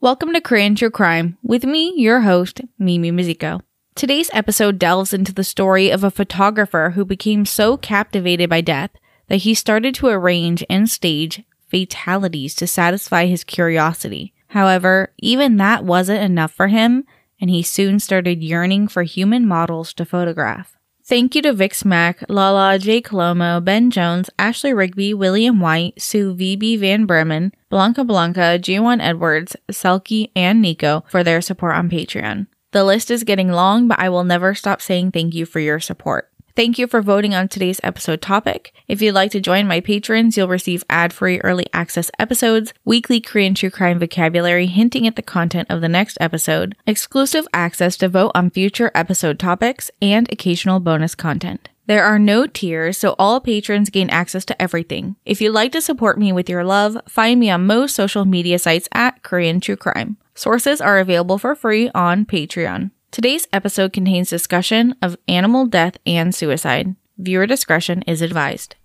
Welcome 0.00 0.32
to 0.34 0.40
Korean 0.40 0.76
True 0.76 0.90
Crime 0.92 1.38
with 1.42 1.64
me, 1.64 1.92
your 1.96 2.20
host, 2.20 2.60
Mimi 2.78 3.10
Mizuko. 3.10 3.62
Today's 3.96 4.30
episode 4.32 4.78
delves 4.78 5.12
into 5.12 5.34
the 5.34 5.42
story 5.42 5.90
of 5.90 6.04
a 6.04 6.10
photographer 6.12 6.92
who 6.94 7.04
became 7.04 7.44
so 7.44 7.76
captivated 7.76 8.48
by 8.48 8.60
death 8.60 8.92
that 9.26 9.38
he 9.38 9.54
started 9.54 9.96
to 9.96 10.06
arrange 10.06 10.64
and 10.70 10.88
stage 10.88 11.42
fatalities 11.66 12.54
to 12.54 12.68
satisfy 12.68 13.26
his 13.26 13.42
curiosity. 13.42 14.32
However, 14.50 15.12
even 15.18 15.56
that 15.56 15.84
wasn't 15.84 16.22
enough 16.22 16.52
for 16.52 16.68
him, 16.68 17.02
and 17.40 17.50
he 17.50 17.64
soon 17.64 17.98
started 17.98 18.40
yearning 18.40 18.86
for 18.86 19.02
human 19.02 19.48
models 19.48 19.92
to 19.94 20.04
photograph. 20.04 20.77
Thank 21.08 21.34
you 21.34 21.40
to 21.40 21.54
Vix 21.54 21.86
Mac, 21.86 22.22
Lala, 22.28 22.78
Jay 22.78 23.00
Colomo, 23.00 23.64
Ben 23.64 23.90
Jones, 23.90 24.28
Ashley 24.38 24.74
Rigby, 24.74 25.14
William 25.14 25.58
White, 25.58 26.02
Sue 26.02 26.34
VB 26.34 26.78
Van 26.78 27.06
Bremen, 27.06 27.50
Blanca 27.70 28.04
Blanca, 28.04 28.58
G1 28.60 29.00
Edwards, 29.00 29.56
Selkie, 29.72 30.30
and 30.36 30.60
Nico 30.60 31.04
for 31.08 31.24
their 31.24 31.40
support 31.40 31.76
on 31.76 31.88
Patreon. 31.88 32.46
The 32.72 32.84
list 32.84 33.10
is 33.10 33.24
getting 33.24 33.50
long, 33.50 33.88
but 33.88 33.98
I 33.98 34.10
will 34.10 34.22
never 34.22 34.54
stop 34.54 34.82
saying 34.82 35.12
thank 35.12 35.32
you 35.32 35.46
for 35.46 35.60
your 35.60 35.80
support. 35.80 36.30
Thank 36.58 36.76
you 36.76 36.88
for 36.88 37.02
voting 37.02 37.36
on 37.36 37.46
today's 37.46 37.78
episode 37.84 38.20
topic. 38.20 38.72
If 38.88 39.00
you'd 39.00 39.14
like 39.14 39.30
to 39.30 39.38
join 39.38 39.68
my 39.68 39.78
patrons, 39.78 40.36
you'll 40.36 40.48
receive 40.48 40.82
ad 40.90 41.12
free 41.12 41.40
early 41.42 41.66
access 41.72 42.10
episodes, 42.18 42.74
weekly 42.84 43.20
Korean 43.20 43.54
true 43.54 43.70
crime 43.70 44.00
vocabulary 44.00 44.66
hinting 44.66 45.06
at 45.06 45.14
the 45.14 45.22
content 45.22 45.70
of 45.70 45.82
the 45.82 45.88
next 45.88 46.18
episode, 46.20 46.74
exclusive 46.84 47.46
access 47.54 47.96
to 47.98 48.08
vote 48.08 48.32
on 48.34 48.50
future 48.50 48.90
episode 48.92 49.38
topics, 49.38 49.92
and 50.02 50.28
occasional 50.32 50.80
bonus 50.80 51.14
content. 51.14 51.68
There 51.86 52.02
are 52.02 52.18
no 52.18 52.48
tiers, 52.48 52.98
so 52.98 53.14
all 53.20 53.40
patrons 53.40 53.88
gain 53.88 54.10
access 54.10 54.44
to 54.46 54.60
everything. 54.60 55.14
If 55.24 55.40
you'd 55.40 55.52
like 55.52 55.70
to 55.70 55.80
support 55.80 56.18
me 56.18 56.32
with 56.32 56.48
your 56.48 56.64
love, 56.64 56.98
find 57.08 57.38
me 57.38 57.50
on 57.50 57.68
most 57.68 57.94
social 57.94 58.24
media 58.24 58.58
sites 58.58 58.88
at 58.90 59.22
Korean 59.22 59.60
True 59.60 59.76
Crime. 59.76 60.16
Sources 60.34 60.80
are 60.80 60.98
available 60.98 61.38
for 61.38 61.54
free 61.54 61.88
on 61.94 62.26
Patreon. 62.26 62.90
Today's 63.10 63.48
episode 63.54 63.94
contains 63.94 64.28
discussion 64.28 64.94
of 65.00 65.16
animal 65.26 65.64
death 65.64 65.96
and 66.04 66.34
suicide. 66.34 66.94
Viewer 67.16 67.46
discretion 67.46 68.02
is 68.02 68.20
advised. 68.20 68.76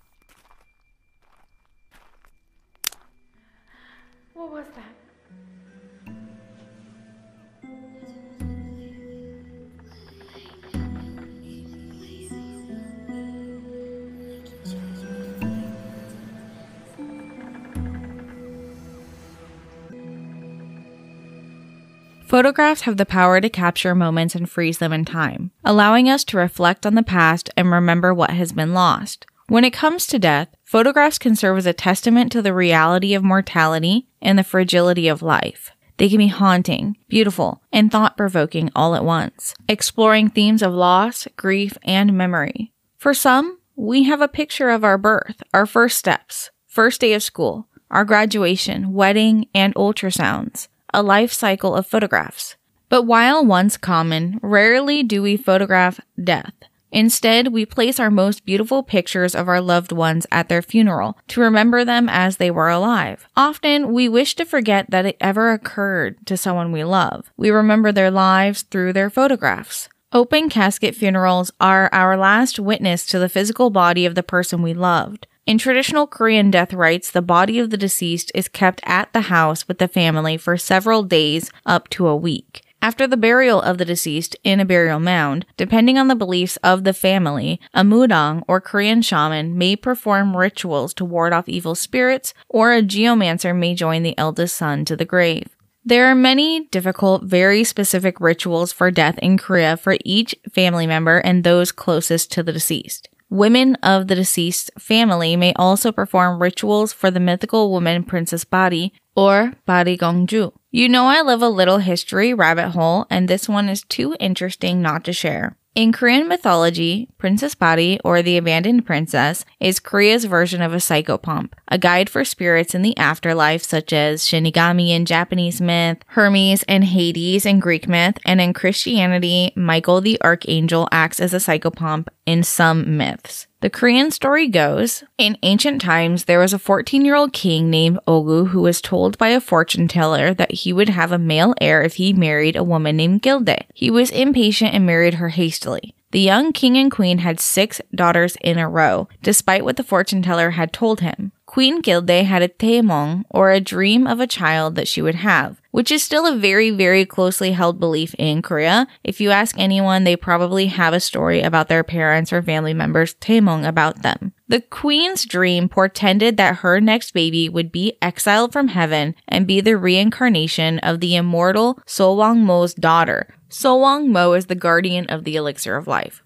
Photographs 22.34 22.80
have 22.80 22.96
the 22.96 23.06
power 23.06 23.40
to 23.40 23.48
capture 23.48 23.94
moments 23.94 24.34
and 24.34 24.50
freeze 24.50 24.78
them 24.78 24.92
in 24.92 25.04
time, 25.04 25.52
allowing 25.64 26.10
us 26.10 26.24
to 26.24 26.36
reflect 26.36 26.84
on 26.84 26.96
the 26.96 27.02
past 27.04 27.48
and 27.56 27.70
remember 27.70 28.12
what 28.12 28.30
has 28.30 28.50
been 28.50 28.74
lost. 28.74 29.24
When 29.46 29.64
it 29.64 29.72
comes 29.72 30.04
to 30.08 30.18
death, 30.18 30.48
photographs 30.64 31.16
can 31.16 31.36
serve 31.36 31.58
as 31.58 31.66
a 31.66 31.72
testament 31.72 32.32
to 32.32 32.42
the 32.42 32.52
reality 32.52 33.14
of 33.14 33.22
mortality 33.22 34.08
and 34.20 34.36
the 34.36 34.42
fragility 34.42 35.06
of 35.06 35.22
life. 35.22 35.70
They 35.98 36.08
can 36.08 36.18
be 36.18 36.26
haunting, 36.26 36.96
beautiful, 37.08 37.62
and 37.72 37.92
thought 37.92 38.16
provoking 38.16 38.68
all 38.74 38.96
at 38.96 39.04
once, 39.04 39.54
exploring 39.68 40.30
themes 40.30 40.60
of 40.60 40.74
loss, 40.74 41.28
grief, 41.36 41.78
and 41.84 42.18
memory. 42.18 42.72
For 42.96 43.14
some, 43.14 43.60
we 43.76 44.02
have 44.02 44.20
a 44.20 44.26
picture 44.26 44.70
of 44.70 44.82
our 44.82 44.98
birth, 44.98 45.40
our 45.52 45.66
first 45.66 45.98
steps, 45.98 46.50
first 46.66 47.00
day 47.00 47.12
of 47.12 47.22
school, 47.22 47.68
our 47.92 48.04
graduation, 48.04 48.92
wedding, 48.92 49.46
and 49.54 49.72
ultrasounds 49.76 50.66
a 50.94 51.02
life 51.02 51.32
cycle 51.32 51.74
of 51.74 51.86
photographs. 51.86 52.56
But 52.88 53.02
while 53.02 53.44
once 53.44 53.76
common, 53.76 54.38
rarely 54.40 55.02
do 55.02 55.20
we 55.20 55.36
photograph 55.36 56.00
death. 56.22 56.54
Instead, 56.92 57.48
we 57.48 57.66
place 57.66 57.98
our 57.98 58.10
most 58.10 58.46
beautiful 58.46 58.84
pictures 58.84 59.34
of 59.34 59.48
our 59.48 59.60
loved 59.60 59.90
ones 59.90 60.28
at 60.30 60.48
their 60.48 60.62
funeral 60.62 61.18
to 61.26 61.40
remember 61.40 61.84
them 61.84 62.08
as 62.08 62.36
they 62.36 62.52
were 62.52 62.68
alive. 62.68 63.26
Often, 63.36 63.92
we 63.92 64.08
wish 64.08 64.36
to 64.36 64.44
forget 64.44 64.88
that 64.90 65.04
it 65.04 65.16
ever 65.20 65.50
occurred 65.52 66.24
to 66.26 66.36
someone 66.36 66.70
we 66.70 66.84
love. 66.84 67.32
We 67.36 67.50
remember 67.50 67.90
their 67.90 68.12
lives 68.12 68.62
through 68.62 68.92
their 68.92 69.10
photographs. 69.10 69.88
Open 70.12 70.48
casket 70.48 70.94
funerals 70.94 71.50
are 71.60 71.90
our 71.92 72.16
last 72.16 72.60
witness 72.60 73.04
to 73.06 73.18
the 73.18 73.28
physical 73.28 73.70
body 73.70 74.06
of 74.06 74.14
the 74.14 74.22
person 74.22 74.62
we 74.62 74.72
loved. 74.72 75.26
In 75.46 75.58
traditional 75.58 76.06
Korean 76.06 76.50
death 76.50 76.72
rites, 76.72 77.10
the 77.10 77.20
body 77.20 77.58
of 77.58 77.68
the 77.68 77.76
deceased 77.76 78.32
is 78.34 78.48
kept 78.48 78.80
at 78.84 79.12
the 79.12 79.22
house 79.22 79.68
with 79.68 79.76
the 79.76 79.88
family 79.88 80.38
for 80.38 80.56
several 80.56 81.02
days 81.02 81.50
up 81.66 81.90
to 81.90 82.06
a 82.06 82.16
week. 82.16 82.62
After 82.80 83.06
the 83.06 83.18
burial 83.18 83.60
of 83.60 83.76
the 83.76 83.84
deceased 83.84 84.36
in 84.42 84.58
a 84.58 84.64
burial 84.64 85.00
mound, 85.00 85.44
depending 85.58 85.98
on 85.98 86.08
the 86.08 86.14
beliefs 86.14 86.56
of 86.62 86.84
the 86.84 86.94
family, 86.94 87.60
a 87.74 87.82
mudang 87.82 88.42
or 88.48 88.58
Korean 88.58 89.02
shaman 89.02 89.58
may 89.58 89.76
perform 89.76 90.34
rituals 90.34 90.94
to 90.94 91.04
ward 91.04 91.34
off 91.34 91.46
evil 91.46 91.74
spirits, 91.74 92.32
or 92.48 92.72
a 92.72 92.82
geomancer 92.82 93.54
may 93.54 93.74
join 93.74 94.02
the 94.02 94.16
eldest 94.16 94.56
son 94.56 94.86
to 94.86 94.96
the 94.96 95.04
grave. 95.04 95.48
There 95.84 96.06
are 96.06 96.14
many 96.14 96.68
difficult, 96.68 97.24
very 97.24 97.64
specific 97.64 98.18
rituals 98.18 98.72
for 98.72 98.90
death 98.90 99.18
in 99.18 99.36
Korea 99.36 99.76
for 99.76 99.98
each 100.06 100.34
family 100.54 100.86
member 100.86 101.18
and 101.18 101.44
those 101.44 101.70
closest 101.70 102.32
to 102.32 102.42
the 102.42 102.52
deceased. 102.52 103.10
Women 103.30 103.76
of 103.76 104.08
the 104.08 104.14
deceased 104.14 104.70
family 104.78 105.36
may 105.36 105.52
also 105.54 105.90
perform 105.90 106.40
rituals 106.40 106.92
for 106.92 107.10
the 107.10 107.20
mythical 107.20 107.70
woman 107.70 108.04
Princess 108.04 108.44
Bari 108.44 108.92
or 109.16 109.54
Bari 109.66 109.96
Gongju. 109.96 110.52
You 110.70 110.88
know 110.88 111.06
I 111.06 111.20
love 111.20 111.42
a 111.42 111.48
little 111.48 111.78
history 111.78 112.34
rabbit 112.34 112.70
hole, 112.70 113.06
and 113.10 113.28
this 113.28 113.48
one 113.48 113.68
is 113.68 113.82
too 113.82 114.16
interesting 114.20 114.82
not 114.82 115.04
to 115.04 115.12
share. 115.12 115.56
In 115.74 115.90
Korean 115.90 116.28
mythology, 116.28 117.08
Princess 117.18 117.56
Bari, 117.56 117.98
or 118.04 118.22
the 118.22 118.36
Abandoned 118.36 118.86
Princess, 118.86 119.44
is 119.58 119.80
Korea's 119.80 120.24
version 120.24 120.62
of 120.62 120.72
a 120.72 120.76
psychopomp, 120.76 121.52
a 121.66 121.78
guide 121.78 122.08
for 122.08 122.24
spirits 122.24 122.76
in 122.76 122.82
the 122.82 122.96
afterlife, 122.96 123.64
such 123.64 123.92
as 123.92 124.22
Shinigami 124.22 124.90
in 124.90 125.04
Japanese 125.04 125.60
myth, 125.60 125.98
Hermes 126.08 126.62
and 126.68 126.84
Hades 126.84 127.44
in 127.44 127.58
Greek 127.58 127.88
myth, 127.88 128.18
and 128.24 128.40
in 128.40 128.52
Christianity, 128.52 129.52
Michael 129.56 130.00
the 130.00 130.20
Archangel 130.22 130.88
acts 130.92 131.18
as 131.18 131.34
a 131.34 131.38
psychopomp 131.38 132.06
in 132.26 132.42
some 132.42 132.96
myths. 132.96 133.46
The 133.60 133.70
Korean 133.70 134.10
story 134.10 134.48
goes 134.48 135.04
In 135.16 135.38
ancient 135.42 135.80
times, 135.80 136.24
there 136.24 136.38
was 136.38 136.52
a 136.52 136.58
14 136.58 137.04
year 137.04 137.14
old 137.14 137.32
king 137.32 137.70
named 137.70 137.98
Ogu 138.06 138.48
who 138.48 138.60
was 138.60 138.80
told 138.80 139.16
by 139.16 139.28
a 139.28 139.40
fortune 139.40 139.88
teller 139.88 140.34
that 140.34 140.52
he 140.52 140.72
would 140.72 140.90
have 140.90 141.12
a 141.12 141.18
male 141.18 141.54
heir 141.60 141.82
if 141.82 141.94
he 141.94 142.12
married 142.12 142.56
a 142.56 142.64
woman 142.64 142.96
named 142.96 143.22
Gilde. 143.22 143.64
He 143.72 143.90
was 143.90 144.10
impatient 144.10 144.74
and 144.74 144.84
married 144.84 145.14
her 145.14 145.30
hastily. 145.30 145.94
The 146.10 146.20
young 146.20 146.52
king 146.52 146.76
and 146.76 146.92
queen 146.92 147.18
had 147.18 147.40
six 147.40 147.80
daughters 147.92 148.36
in 148.40 148.58
a 148.58 148.68
row, 148.68 149.08
despite 149.22 149.64
what 149.64 149.76
the 149.76 149.82
fortune 149.82 150.22
teller 150.22 150.50
had 150.50 150.72
told 150.72 151.00
him. 151.00 151.32
Queen 151.44 151.80
Gilde 151.80 152.24
had 152.24 152.42
a 152.42 152.48
taemong, 152.48 153.24
or 153.30 153.50
a 153.50 153.60
dream 153.60 154.06
of 154.06 154.20
a 154.20 154.26
child 154.26 154.76
that 154.76 154.86
she 154.86 155.02
would 155.02 155.16
have, 155.16 155.60
which 155.74 155.90
is 155.90 156.04
still 156.04 156.24
a 156.24 156.36
very, 156.36 156.70
very 156.70 157.04
closely 157.04 157.50
held 157.50 157.80
belief 157.80 158.14
in 158.16 158.40
Korea. 158.42 158.86
If 159.02 159.20
you 159.20 159.32
ask 159.32 159.58
anyone, 159.58 160.04
they 160.04 160.14
probably 160.14 160.66
have 160.66 160.94
a 160.94 161.00
story 161.00 161.42
about 161.42 161.66
their 161.66 161.82
parents 161.82 162.32
or 162.32 162.40
family 162.44 162.72
members' 162.72 163.16
taemong 163.16 163.66
about 163.66 164.02
them. 164.02 164.34
The 164.46 164.60
queen's 164.60 165.24
dream 165.24 165.68
portended 165.68 166.36
that 166.36 166.58
her 166.58 166.80
next 166.80 167.10
baby 167.10 167.48
would 167.48 167.72
be 167.72 167.98
exiled 168.00 168.52
from 168.52 168.68
heaven 168.68 169.16
and 169.26 169.48
be 169.48 169.60
the 169.60 169.76
reincarnation 169.76 170.78
of 170.78 171.00
the 171.00 171.16
immortal 171.16 171.80
Sowang 171.88 172.42
Mo's 172.44 172.72
daughter. 172.72 173.34
Sowang 173.50 174.10
Mo 174.10 174.34
is 174.34 174.46
the 174.46 174.54
guardian 174.54 175.06
of 175.06 175.24
the 175.24 175.34
elixir 175.34 175.74
of 175.74 175.88
life. 175.88 176.22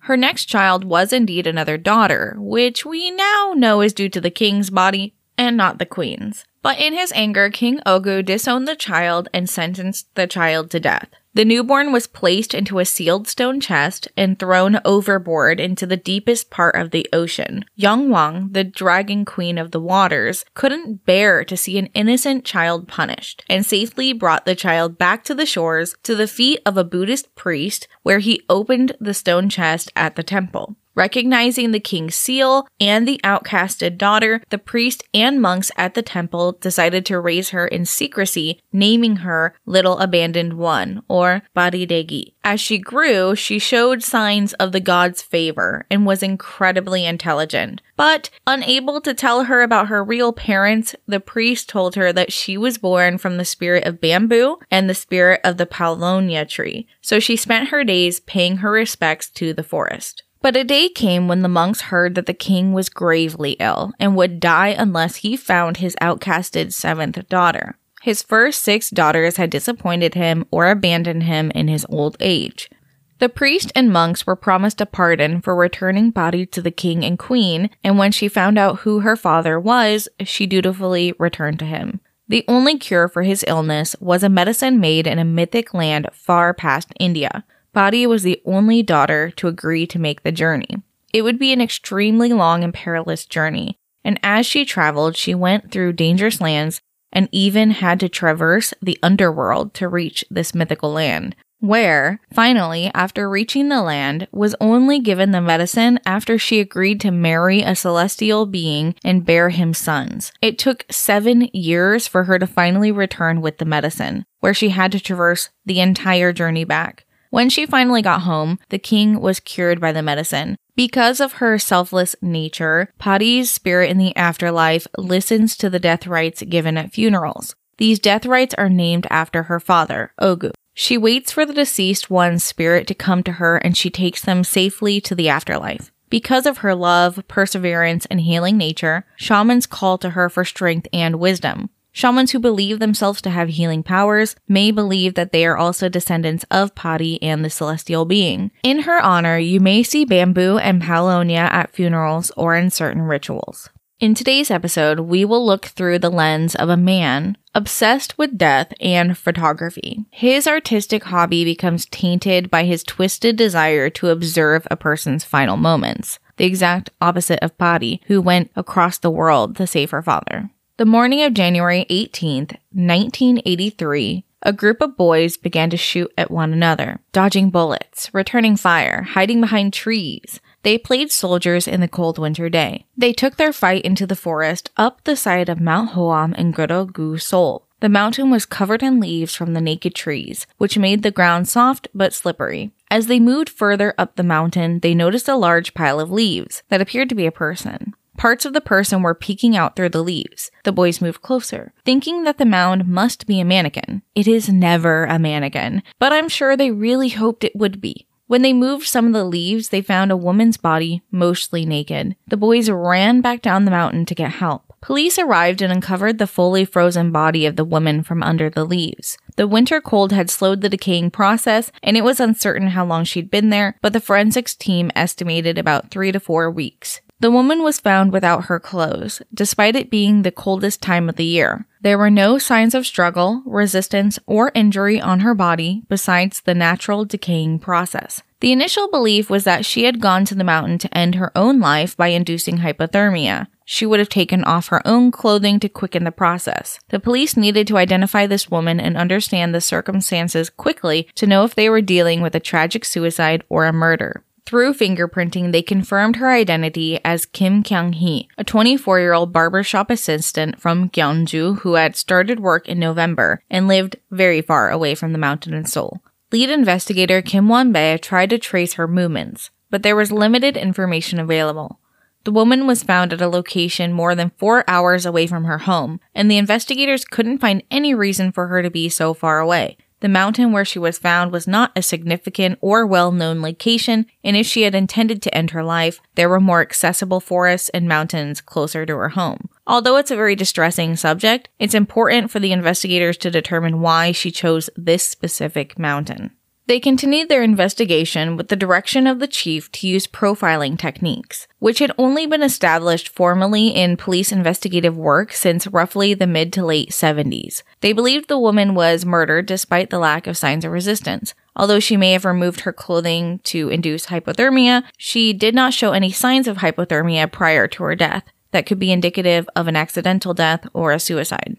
Her 0.00 0.16
next 0.18 0.44
child 0.44 0.84
was 0.84 1.10
indeed 1.10 1.46
another 1.46 1.78
daughter, 1.78 2.36
which 2.38 2.84
we 2.84 3.10
now 3.10 3.54
know 3.56 3.80
is 3.80 3.94
due 3.94 4.10
to 4.10 4.20
the 4.20 4.28
king's 4.28 4.68
body 4.68 5.14
and 5.40 5.56
not 5.56 5.78
the 5.78 5.86
queen's. 5.86 6.44
But 6.60 6.78
in 6.78 6.92
his 6.92 7.12
anger, 7.12 7.48
King 7.48 7.80
Ogu 7.86 8.22
disowned 8.22 8.68
the 8.68 8.76
child 8.76 9.30
and 9.32 9.48
sentenced 9.48 10.14
the 10.14 10.26
child 10.26 10.70
to 10.70 10.80
death. 10.80 11.08
The 11.32 11.46
newborn 11.46 11.92
was 11.92 12.06
placed 12.06 12.52
into 12.52 12.78
a 12.78 12.84
sealed 12.84 13.26
stone 13.26 13.58
chest 13.58 14.06
and 14.18 14.38
thrown 14.38 14.80
overboard 14.84 15.58
into 15.58 15.86
the 15.86 15.96
deepest 15.96 16.50
part 16.50 16.74
of 16.74 16.90
the 16.90 17.08
ocean. 17.10 17.64
Young 17.74 18.10
Wang, 18.10 18.50
the 18.52 18.64
dragon 18.64 19.24
queen 19.24 19.56
of 19.56 19.70
the 19.70 19.80
waters, 19.80 20.44
couldn't 20.52 21.06
bear 21.06 21.42
to 21.44 21.56
see 21.56 21.78
an 21.78 21.86
innocent 21.94 22.44
child 22.44 22.86
punished 22.86 23.42
and 23.48 23.64
safely 23.64 24.12
brought 24.12 24.44
the 24.44 24.54
child 24.54 24.98
back 24.98 25.24
to 25.24 25.34
the 25.34 25.46
shores 25.46 25.94
to 26.02 26.14
the 26.14 26.28
feet 26.28 26.60
of 26.66 26.76
a 26.76 26.84
Buddhist 26.84 27.34
priest 27.34 27.88
where 28.02 28.18
he 28.18 28.42
opened 28.50 28.94
the 29.00 29.14
stone 29.14 29.48
chest 29.48 29.90
at 29.96 30.16
the 30.16 30.22
temple. 30.22 30.76
Recognizing 30.94 31.70
the 31.70 31.80
king's 31.80 32.14
seal 32.14 32.66
and 32.80 33.06
the 33.06 33.20
outcasted 33.22 33.96
daughter, 33.96 34.42
the 34.50 34.58
priest 34.58 35.04
and 35.14 35.40
monks 35.40 35.70
at 35.76 35.94
the 35.94 36.02
temple 36.02 36.52
decided 36.60 37.06
to 37.06 37.20
raise 37.20 37.50
her 37.50 37.66
in 37.66 37.84
secrecy, 37.84 38.60
naming 38.72 39.16
her 39.16 39.54
Little 39.66 39.98
Abandoned 39.98 40.54
One, 40.54 41.02
or 41.08 41.42
Baridegi. 41.56 42.34
As 42.42 42.60
she 42.60 42.78
grew, 42.78 43.36
she 43.36 43.58
showed 43.58 44.02
signs 44.02 44.52
of 44.54 44.72
the 44.72 44.80
god's 44.80 45.22
favor 45.22 45.86
and 45.90 46.06
was 46.06 46.22
incredibly 46.22 47.04
intelligent. 47.06 47.82
But 47.96 48.30
unable 48.46 49.00
to 49.02 49.14
tell 49.14 49.44
her 49.44 49.62
about 49.62 49.88
her 49.88 50.02
real 50.02 50.32
parents, 50.32 50.96
the 51.06 51.20
priest 51.20 51.68
told 51.68 51.94
her 51.94 52.12
that 52.12 52.32
she 52.32 52.56
was 52.56 52.78
born 52.78 53.18
from 53.18 53.36
the 53.36 53.44
spirit 53.44 53.84
of 53.84 54.00
bamboo 54.00 54.58
and 54.70 54.88
the 54.88 54.94
spirit 54.94 55.40
of 55.44 55.56
the 55.56 55.66
paulownia 55.66 56.48
tree. 56.48 56.88
So 57.00 57.20
she 57.20 57.36
spent 57.36 57.68
her 57.68 57.84
days 57.84 58.20
paying 58.20 58.58
her 58.58 58.70
respects 58.70 59.28
to 59.32 59.52
the 59.52 59.62
forest. 59.62 60.22
But 60.42 60.56
a 60.56 60.64
day 60.64 60.88
came 60.88 61.28
when 61.28 61.42
the 61.42 61.48
monks 61.48 61.82
heard 61.82 62.14
that 62.14 62.26
the 62.26 62.34
king 62.34 62.72
was 62.72 62.88
gravely 62.88 63.52
ill 63.60 63.92
and 63.98 64.16
would 64.16 64.40
die 64.40 64.68
unless 64.68 65.16
he 65.16 65.36
found 65.36 65.76
his 65.76 65.96
outcasted 66.00 66.72
seventh 66.72 67.28
daughter. 67.28 67.76
His 68.02 68.22
first 68.22 68.62
six 68.62 68.88
daughters 68.88 69.36
had 69.36 69.50
disappointed 69.50 70.14
him 70.14 70.46
or 70.50 70.70
abandoned 70.70 71.24
him 71.24 71.50
in 71.54 71.68
his 71.68 71.84
old 71.90 72.16
age. 72.20 72.70
The 73.18 73.28
priest 73.28 73.70
and 73.74 73.92
monks 73.92 74.26
were 74.26 74.34
promised 74.34 74.80
a 74.80 74.86
pardon 74.86 75.42
for 75.42 75.54
returning 75.54 76.10
Bari 76.10 76.46
to 76.46 76.62
the 76.62 76.70
king 76.70 77.04
and 77.04 77.18
queen, 77.18 77.68
and 77.84 77.98
when 77.98 78.12
she 78.12 78.28
found 78.28 78.56
out 78.56 78.80
who 78.80 79.00
her 79.00 79.16
father 79.16 79.60
was, 79.60 80.08
she 80.24 80.46
dutifully 80.46 81.12
returned 81.18 81.58
to 81.58 81.66
him. 81.66 82.00
The 82.28 82.46
only 82.48 82.78
cure 82.78 83.08
for 83.08 83.22
his 83.22 83.44
illness 83.46 83.94
was 84.00 84.22
a 84.22 84.30
medicine 84.30 84.80
made 84.80 85.06
in 85.06 85.18
a 85.18 85.24
mythic 85.26 85.74
land 85.74 86.08
far 86.14 86.54
past 86.54 86.94
India. 86.98 87.44
Bari 87.72 88.06
was 88.06 88.22
the 88.22 88.40
only 88.44 88.82
daughter 88.82 89.30
to 89.36 89.48
agree 89.48 89.86
to 89.86 89.98
make 89.98 90.22
the 90.22 90.32
journey. 90.32 90.82
It 91.12 91.22
would 91.22 91.38
be 91.38 91.52
an 91.52 91.60
extremely 91.60 92.32
long 92.32 92.64
and 92.64 92.74
perilous 92.74 93.24
journey, 93.24 93.76
and 94.04 94.18
as 94.22 94.46
she 94.46 94.64
traveled, 94.64 95.16
she 95.16 95.34
went 95.34 95.70
through 95.70 95.92
dangerous 95.94 96.40
lands 96.40 96.80
and 97.12 97.28
even 97.32 97.72
had 97.72 98.00
to 98.00 98.08
traverse 98.08 98.72
the 98.80 98.98
underworld 99.02 99.74
to 99.74 99.88
reach 99.88 100.24
this 100.30 100.54
mythical 100.54 100.92
land, 100.92 101.34
where, 101.58 102.20
finally, 102.32 102.90
after 102.94 103.28
reaching 103.28 103.68
the 103.68 103.82
land, 103.82 104.26
was 104.32 104.54
only 104.60 104.98
given 104.98 105.30
the 105.30 105.40
medicine 105.40 105.98
after 106.06 106.38
she 106.38 106.60
agreed 106.60 107.00
to 107.00 107.10
marry 107.10 107.62
a 107.62 107.74
celestial 107.74 108.46
being 108.46 108.94
and 109.04 109.26
bear 109.26 109.50
him 109.50 109.74
sons. 109.74 110.32
It 110.40 110.58
took 110.58 110.86
seven 110.90 111.48
years 111.52 112.06
for 112.06 112.24
her 112.24 112.38
to 112.38 112.46
finally 112.46 112.92
return 112.92 113.40
with 113.40 113.58
the 113.58 113.64
medicine, 113.64 114.24
where 114.38 114.54
she 114.54 114.70
had 114.70 114.92
to 114.92 115.00
traverse 115.00 115.50
the 115.66 115.80
entire 115.80 116.32
journey 116.32 116.64
back. 116.64 117.04
When 117.30 117.48
she 117.48 117.64
finally 117.64 118.02
got 118.02 118.22
home, 118.22 118.58
the 118.70 118.78
king 118.78 119.20
was 119.20 119.38
cured 119.38 119.80
by 119.80 119.92
the 119.92 120.02
medicine. 120.02 120.56
Because 120.74 121.20
of 121.20 121.34
her 121.34 121.58
selfless 121.58 122.16
nature, 122.20 122.92
Bari's 122.98 123.50
spirit 123.50 123.88
in 123.88 123.98
the 123.98 124.14
afterlife 124.16 124.88
listens 124.98 125.56
to 125.58 125.70
the 125.70 125.78
death 125.78 126.08
rites 126.08 126.42
given 126.42 126.76
at 126.76 126.92
funerals. 126.92 127.54
These 127.78 128.00
death 128.00 128.26
rites 128.26 128.54
are 128.58 128.68
named 128.68 129.06
after 129.10 129.44
her 129.44 129.60
father, 129.60 130.12
Ogu. 130.20 130.50
She 130.74 130.98
waits 130.98 131.30
for 131.30 131.46
the 131.46 131.54
deceased 131.54 132.10
one's 132.10 132.42
spirit 132.42 132.88
to 132.88 132.94
come 132.94 133.22
to 133.22 133.32
her 133.32 133.58
and 133.58 133.76
she 133.76 133.90
takes 133.90 134.22
them 134.22 134.42
safely 134.42 135.00
to 135.02 135.14
the 135.14 135.28
afterlife. 135.28 135.92
Because 136.08 136.46
of 136.46 136.58
her 136.58 136.74
love, 136.74 137.22
perseverance, 137.28 138.06
and 138.06 138.20
healing 138.20 138.56
nature, 138.56 139.06
shamans 139.14 139.66
call 139.66 139.98
to 139.98 140.10
her 140.10 140.28
for 140.28 140.44
strength 140.44 140.88
and 140.92 141.20
wisdom. 141.20 141.70
Shamans 141.92 142.30
who 142.30 142.38
believe 142.38 142.78
themselves 142.78 143.20
to 143.22 143.30
have 143.30 143.48
healing 143.48 143.82
powers 143.82 144.36
may 144.48 144.70
believe 144.70 145.14
that 145.14 145.32
they 145.32 145.44
are 145.44 145.56
also 145.56 145.88
descendants 145.88 146.44
of 146.50 146.74
Bari 146.74 147.18
and 147.20 147.44
the 147.44 147.50
celestial 147.50 148.04
being. 148.04 148.50
In 148.62 148.80
her 148.80 149.00
honor, 149.00 149.38
you 149.38 149.60
may 149.60 149.82
see 149.82 150.04
bamboo 150.04 150.58
and 150.58 150.80
paulownia 150.80 151.50
at 151.50 151.72
funerals 151.72 152.30
or 152.36 152.54
in 152.56 152.70
certain 152.70 153.02
rituals. 153.02 153.70
In 154.00 154.14
today's 154.14 154.50
episode, 154.50 155.00
we 155.00 155.26
will 155.26 155.44
look 155.44 155.66
through 155.66 155.98
the 155.98 156.08
lens 156.08 156.54
of 156.54 156.70
a 156.70 156.76
man 156.76 157.36
obsessed 157.54 158.16
with 158.16 158.38
death 158.38 158.72
and 158.80 159.18
photography. 159.18 160.06
His 160.10 160.46
artistic 160.46 161.04
hobby 161.04 161.44
becomes 161.44 161.84
tainted 161.84 162.50
by 162.50 162.64
his 162.64 162.82
twisted 162.82 163.36
desire 163.36 163.90
to 163.90 164.08
observe 164.08 164.66
a 164.70 164.76
person's 164.76 165.24
final 165.24 165.58
moments, 165.58 166.18
the 166.38 166.46
exact 166.46 166.88
opposite 167.02 167.40
of 167.40 167.58
Bari, 167.58 168.00
who 168.06 168.22
went 168.22 168.50
across 168.56 168.96
the 168.96 169.10
world 169.10 169.54
to 169.56 169.66
save 169.66 169.90
her 169.90 170.00
father. 170.00 170.48
The 170.80 170.86
morning 170.86 171.22
of 171.24 171.34
January 171.34 171.84
18th, 171.90 172.56
1983, 172.72 174.24
a 174.40 174.52
group 174.54 174.80
of 174.80 174.96
boys 174.96 175.36
began 175.36 175.68
to 175.68 175.76
shoot 175.76 176.10
at 176.16 176.30
one 176.30 176.54
another, 176.54 177.00
dodging 177.12 177.50
bullets, 177.50 178.08
returning 178.14 178.56
fire, 178.56 179.02
hiding 179.02 179.42
behind 179.42 179.74
trees. 179.74 180.40
They 180.62 180.78
played 180.78 181.12
soldiers 181.12 181.68
in 181.68 181.82
the 181.82 181.86
cold 181.86 182.18
winter 182.18 182.48
day. 182.48 182.86
They 182.96 183.12
took 183.12 183.36
their 183.36 183.52
fight 183.52 183.84
into 183.84 184.06
the 184.06 184.16
forest 184.16 184.70
up 184.78 185.04
the 185.04 185.16
side 185.16 185.50
of 185.50 185.60
Mount 185.60 185.90
Hoam 185.90 186.32
in 186.32 186.50
Guro 186.50 186.90
Gu 186.90 187.18
Seoul. 187.18 187.66
The 187.80 187.90
mountain 187.90 188.30
was 188.30 188.46
covered 188.46 188.82
in 188.82 189.00
leaves 189.00 189.34
from 189.34 189.52
the 189.52 189.60
naked 189.60 189.94
trees, 189.94 190.46
which 190.56 190.78
made 190.78 191.02
the 191.02 191.10
ground 191.10 191.46
soft 191.46 191.88
but 191.94 192.14
slippery. 192.14 192.70
As 192.90 193.06
they 193.06 193.20
moved 193.20 193.50
further 193.50 193.92
up 193.98 194.16
the 194.16 194.22
mountain, 194.22 194.80
they 194.80 194.94
noticed 194.94 195.28
a 195.28 195.36
large 195.36 195.74
pile 195.74 196.00
of 196.00 196.10
leaves 196.10 196.62
that 196.70 196.80
appeared 196.80 197.10
to 197.10 197.14
be 197.14 197.26
a 197.26 197.30
person. 197.30 197.92
Parts 198.20 198.44
of 198.44 198.52
the 198.52 198.60
person 198.60 199.00
were 199.00 199.14
peeking 199.14 199.56
out 199.56 199.74
through 199.74 199.88
the 199.88 200.04
leaves. 200.04 200.50
The 200.64 200.72
boys 200.72 201.00
moved 201.00 201.22
closer, 201.22 201.72
thinking 201.86 202.24
that 202.24 202.36
the 202.36 202.44
mound 202.44 202.86
must 202.86 203.26
be 203.26 203.40
a 203.40 203.46
mannequin. 203.46 204.02
It 204.14 204.28
is 204.28 204.50
never 204.50 205.04
a 205.06 205.18
mannequin, 205.18 205.82
but 205.98 206.12
I'm 206.12 206.28
sure 206.28 206.54
they 206.54 206.70
really 206.70 207.08
hoped 207.08 207.44
it 207.44 207.56
would 207.56 207.80
be. 207.80 208.06
When 208.26 208.42
they 208.42 208.52
moved 208.52 208.86
some 208.86 209.06
of 209.06 209.14
the 209.14 209.24
leaves, 209.24 209.70
they 209.70 209.80
found 209.80 210.12
a 210.12 210.18
woman's 210.18 210.58
body, 210.58 211.00
mostly 211.10 211.64
naked. 211.64 212.14
The 212.28 212.36
boys 212.36 212.68
ran 212.68 213.22
back 213.22 213.40
down 213.40 213.64
the 213.64 213.70
mountain 213.70 214.04
to 214.04 214.14
get 214.14 214.32
help. 214.32 214.74
Police 214.82 215.18
arrived 215.18 215.62
and 215.62 215.72
uncovered 215.72 216.18
the 216.18 216.26
fully 216.26 216.66
frozen 216.66 217.12
body 217.12 217.46
of 217.46 217.56
the 217.56 217.64
woman 217.64 218.02
from 218.02 218.22
under 218.22 218.50
the 218.50 218.66
leaves. 218.66 219.16
The 219.36 219.48
winter 219.48 219.80
cold 219.80 220.12
had 220.12 220.28
slowed 220.28 220.60
the 220.60 220.68
decaying 220.68 221.12
process, 221.12 221.72
and 221.82 221.96
it 221.96 222.04
was 222.04 222.20
uncertain 222.20 222.68
how 222.68 222.84
long 222.84 223.04
she'd 223.04 223.30
been 223.30 223.48
there, 223.48 223.78
but 223.80 223.94
the 223.94 223.98
forensics 223.98 224.54
team 224.54 224.90
estimated 224.94 225.56
about 225.56 225.90
three 225.90 226.12
to 226.12 226.20
four 226.20 226.50
weeks. 226.50 227.00
The 227.20 227.30
woman 227.30 227.62
was 227.62 227.78
found 227.78 228.12
without 228.12 228.46
her 228.46 228.58
clothes, 228.58 229.20
despite 229.32 229.76
it 229.76 229.90
being 229.90 230.22
the 230.22 230.32
coldest 230.32 230.80
time 230.80 231.06
of 231.06 231.16
the 231.16 231.24
year. 231.24 231.66
There 231.82 231.98
were 231.98 232.10
no 232.10 232.38
signs 232.38 232.74
of 232.74 232.86
struggle, 232.86 233.42
resistance, 233.44 234.18
or 234.26 234.52
injury 234.54 234.98
on 234.98 235.20
her 235.20 235.34
body 235.34 235.82
besides 235.88 236.40
the 236.40 236.54
natural 236.54 237.04
decaying 237.04 237.58
process. 237.58 238.22
The 238.40 238.52
initial 238.52 238.88
belief 238.90 239.28
was 239.28 239.44
that 239.44 239.66
she 239.66 239.84
had 239.84 240.00
gone 240.00 240.24
to 240.24 240.34
the 240.34 240.44
mountain 240.44 240.78
to 240.78 240.96
end 240.96 241.16
her 241.16 241.30
own 241.36 241.60
life 241.60 241.94
by 241.94 242.08
inducing 242.08 242.58
hypothermia. 242.58 243.48
She 243.66 243.84
would 243.84 243.98
have 243.98 244.08
taken 244.08 244.42
off 244.44 244.68
her 244.68 244.80
own 244.86 245.10
clothing 245.10 245.60
to 245.60 245.68
quicken 245.68 246.04
the 246.04 246.10
process. 246.10 246.80
The 246.88 246.98
police 246.98 247.36
needed 247.36 247.66
to 247.66 247.76
identify 247.76 248.26
this 248.26 248.50
woman 248.50 248.80
and 248.80 248.96
understand 248.96 249.54
the 249.54 249.60
circumstances 249.60 250.48
quickly 250.48 251.06
to 251.16 251.26
know 251.26 251.44
if 251.44 251.54
they 251.54 251.68
were 251.68 251.82
dealing 251.82 252.22
with 252.22 252.34
a 252.34 252.40
tragic 252.40 252.86
suicide 252.86 253.44
or 253.50 253.66
a 253.66 253.74
murder. 253.74 254.24
Through 254.50 254.74
fingerprinting, 254.74 255.52
they 255.52 255.62
confirmed 255.62 256.16
her 256.16 256.28
identity 256.28 256.98
as 257.04 257.24
Kim 257.24 257.62
Kyung 257.62 257.92
Hee, 257.92 258.28
a 258.36 258.42
24 258.42 258.98
year 258.98 259.12
old 259.12 259.32
barbershop 259.32 259.92
assistant 259.92 260.60
from 260.60 260.90
Gyeongju 260.90 261.58
who 261.60 261.74
had 261.74 261.94
started 261.94 262.40
work 262.40 262.68
in 262.68 262.80
November 262.80 263.44
and 263.48 263.68
lived 263.68 263.94
very 264.10 264.42
far 264.42 264.68
away 264.68 264.96
from 264.96 265.12
the 265.12 265.20
mountain 265.20 265.54
in 265.54 265.66
Seoul. 265.66 266.02
Lead 266.32 266.50
investigator 266.50 267.22
Kim 267.22 267.48
Won 267.48 267.70
Bae 267.70 267.96
tried 267.96 268.30
to 268.30 268.38
trace 268.38 268.72
her 268.72 268.88
movements, 268.88 269.50
but 269.70 269.84
there 269.84 269.94
was 269.94 270.10
limited 270.10 270.56
information 270.56 271.20
available. 271.20 271.78
The 272.24 272.32
woman 272.32 272.66
was 272.66 272.82
found 272.82 273.12
at 273.12 273.22
a 273.22 273.28
location 273.28 273.92
more 273.92 274.16
than 274.16 274.32
four 274.36 274.64
hours 274.66 275.06
away 275.06 275.28
from 275.28 275.44
her 275.44 275.58
home, 275.58 276.00
and 276.12 276.28
the 276.28 276.38
investigators 276.38 277.04
couldn't 277.04 277.38
find 277.38 277.62
any 277.70 277.94
reason 277.94 278.32
for 278.32 278.48
her 278.48 278.64
to 278.64 278.70
be 278.70 278.88
so 278.88 279.14
far 279.14 279.38
away. 279.38 279.76
The 280.00 280.08
mountain 280.08 280.52
where 280.52 280.64
she 280.64 280.78
was 280.78 280.98
found 280.98 281.30
was 281.30 281.46
not 281.46 281.72
a 281.76 281.82
significant 281.82 282.58
or 282.60 282.86
well 282.86 283.12
known 283.12 283.42
location, 283.42 284.06
and 284.24 284.36
if 284.36 284.46
she 284.46 284.62
had 284.62 284.74
intended 284.74 285.20
to 285.22 285.34
end 285.34 285.50
her 285.50 285.62
life, 285.62 286.00
there 286.14 286.28
were 286.28 286.40
more 286.40 286.62
accessible 286.62 287.20
forests 287.20 287.68
and 287.70 287.86
mountains 287.86 288.40
closer 288.40 288.86
to 288.86 288.96
her 288.96 289.10
home. 289.10 289.48
Although 289.66 289.98
it's 289.98 290.10
a 290.10 290.16
very 290.16 290.34
distressing 290.34 290.96
subject, 290.96 291.48
it's 291.58 291.74
important 291.74 292.30
for 292.30 292.40
the 292.40 292.52
investigators 292.52 293.16
to 293.18 293.30
determine 293.30 293.80
why 293.80 294.12
she 294.12 294.30
chose 294.30 294.70
this 294.76 295.06
specific 295.06 295.78
mountain. 295.78 296.32
They 296.70 296.78
continued 296.78 297.28
their 297.28 297.42
investigation 297.42 298.36
with 298.36 298.46
the 298.46 298.54
direction 298.54 299.08
of 299.08 299.18
the 299.18 299.26
chief 299.26 299.72
to 299.72 299.88
use 299.88 300.06
profiling 300.06 300.78
techniques, 300.78 301.48
which 301.58 301.80
had 301.80 301.90
only 301.98 302.28
been 302.28 302.44
established 302.44 303.08
formally 303.08 303.70
in 303.70 303.96
police 303.96 304.30
investigative 304.30 304.96
work 304.96 305.32
since 305.32 305.66
roughly 305.66 306.14
the 306.14 306.28
mid 306.28 306.52
to 306.52 306.64
late 306.64 306.90
70s. 306.90 307.64
They 307.80 307.92
believed 307.92 308.28
the 308.28 308.38
woman 308.38 308.76
was 308.76 309.04
murdered 309.04 309.46
despite 309.46 309.90
the 309.90 309.98
lack 309.98 310.28
of 310.28 310.36
signs 310.36 310.64
of 310.64 310.70
resistance. 310.70 311.34
Although 311.56 311.80
she 311.80 311.96
may 311.96 312.12
have 312.12 312.24
removed 312.24 312.60
her 312.60 312.72
clothing 312.72 313.40
to 313.46 313.68
induce 313.68 314.06
hypothermia, 314.06 314.84
she 314.96 315.32
did 315.32 315.56
not 315.56 315.74
show 315.74 315.90
any 315.90 316.12
signs 316.12 316.46
of 316.46 316.58
hypothermia 316.58 317.32
prior 317.32 317.66
to 317.66 317.82
her 317.82 317.96
death 317.96 318.22
that 318.52 318.66
could 318.66 318.78
be 318.78 318.92
indicative 318.92 319.48
of 319.56 319.66
an 319.66 319.74
accidental 319.74 320.34
death 320.34 320.64
or 320.72 320.92
a 320.92 321.00
suicide. 321.00 321.56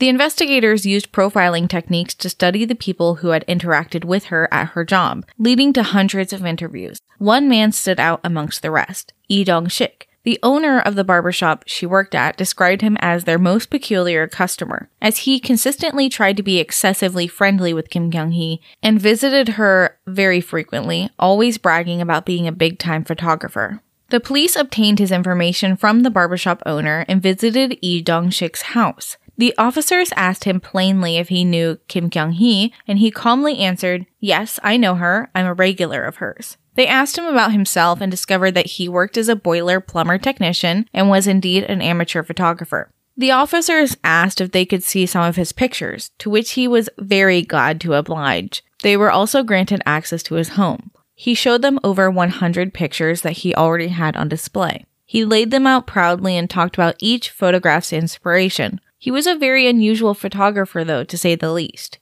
The 0.00 0.08
investigators 0.08 0.84
used 0.84 1.12
profiling 1.12 1.68
techniques 1.68 2.14
to 2.16 2.28
study 2.28 2.64
the 2.64 2.74
people 2.74 3.16
who 3.16 3.28
had 3.28 3.46
interacted 3.46 4.04
with 4.04 4.24
her 4.24 4.48
at 4.52 4.70
her 4.70 4.84
job, 4.84 5.24
leading 5.38 5.72
to 5.72 5.82
hundreds 5.82 6.32
of 6.32 6.44
interviews. 6.44 7.00
One 7.18 7.48
man 7.48 7.70
stood 7.70 8.00
out 8.00 8.20
amongst 8.24 8.62
the 8.62 8.72
rest, 8.72 9.12
Lee 9.30 9.44
Dong-shik. 9.44 10.08
The 10.24 10.40
owner 10.42 10.80
of 10.80 10.94
the 10.94 11.04
barbershop 11.04 11.64
she 11.66 11.84
worked 11.84 12.14
at 12.14 12.38
described 12.38 12.80
him 12.80 12.96
as 13.00 13.24
their 13.24 13.38
most 13.38 13.68
peculiar 13.70 14.26
customer, 14.26 14.88
as 15.00 15.18
he 15.18 15.38
consistently 15.38 16.08
tried 16.08 16.38
to 16.38 16.42
be 16.42 16.58
excessively 16.58 17.28
friendly 17.28 17.74
with 17.74 17.90
Kim 17.90 18.10
Kyung 18.10 18.32
hee 18.32 18.62
and 18.82 19.00
visited 19.00 19.50
her 19.50 19.98
very 20.06 20.40
frequently, 20.40 21.10
always 21.18 21.58
bragging 21.58 22.00
about 22.00 22.24
being 22.24 22.48
a 22.48 22.52
big 22.52 22.78
time 22.78 23.04
photographer. 23.04 23.80
The 24.08 24.20
police 24.20 24.56
obtained 24.56 24.98
his 24.98 25.12
information 25.12 25.76
from 25.76 26.00
the 26.00 26.10
barbershop 26.10 26.62
owner 26.64 27.04
and 27.06 27.22
visited 27.22 27.78
Lee 27.82 28.00
Dong 28.00 28.30
Shik's 28.30 28.62
house. 28.62 29.18
The 29.36 29.54
officers 29.58 30.12
asked 30.16 30.44
him 30.44 30.60
plainly 30.60 31.16
if 31.16 31.28
he 31.28 31.44
knew 31.44 31.78
Kim 31.88 32.08
Kyung 32.08 32.32
hee, 32.32 32.72
and 32.86 32.98
he 32.98 33.10
calmly 33.10 33.58
answered, 33.58 34.06
Yes, 34.20 34.60
I 34.62 34.76
know 34.76 34.94
her. 34.94 35.30
I'm 35.34 35.46
a 35.46 35.54
regular 35.54 36.02
of 36.04 36.16
hers. 36.16 36.56
They 36.74 36.86
asked 36.86 37.18
him 37.18 37.26
about 37.26 37.52
himself 37.52 38.00
and 38.00 38.10
discovered 38.10 38.52
that 38.52 38.66
he 38.66 38.88
worked 38.88 39.16
as 39.16 39.28
a 39.28 39.36
boiler 39.36 39.80
plumber 39.80 40.18
technician 40.18 40.88
and 40.92 41.08
was 41.08 41.26
indeed 41.26 41.64
an 41.64 41.82
amateur 41.82 42.22
photographer. 42.22 42.90
The 43.16 43.30
officers 43.30 43.96
asked 44.02 44.40
if 44.40 44.50
they 44.50 44.66
could 44.66 44.82
see 44.82 45.06
some 45.06 45.24
of 45.24 45.36
his 45.36 45.52
pictures, 45.52 46.10
to 46.18 46.30
which 46.30 46.52
he 46.52 46.66
was 46.66 46.90
very 46.98 47.42
glad 47.42 47.80
to 47.82 47.94
oblige. 47.94 48.64
They 48.82 48.96
were 48.96 49.10
also 49.10 49.44
granted 49.44 49.82
access 49.86 50.22
to 50.24 50.34
his 50.34 50.50
home. 50.50 50.90
He 51.14 51.34
showed 51.34 51.62
them 51.62 51.78
over 51.84 52.10
100 52.10 52.74
pictures 52.74 53.22
that 53.22 53.38
he 53.38 53.54
already 53.54 53.88
had 53.88 54.16
on 54.16 54.28
display. 54.28 54.84
He 55.06 55.24
laid 55.24 55.52
them 55.52 55.66
out 55.66 55.86
proudly 55.86 56.36
and 56.36 56.50
talked 56.50 56.74
about 56.74 56.96
each 56.98 57.30
photograph's 57.30 57.92
inspiration. 57.92 58.80
He 59.04 59.10
was 59.10 59.26
a 59.26 59.36
very 59.36 59.68
unusual 59.68 60.14
photographer, 60.14 60.82
though, 60.82 61.04
to 61.04 61.18
say 61.18 61.34
the 61.34 61.52
least. 61.52 61.98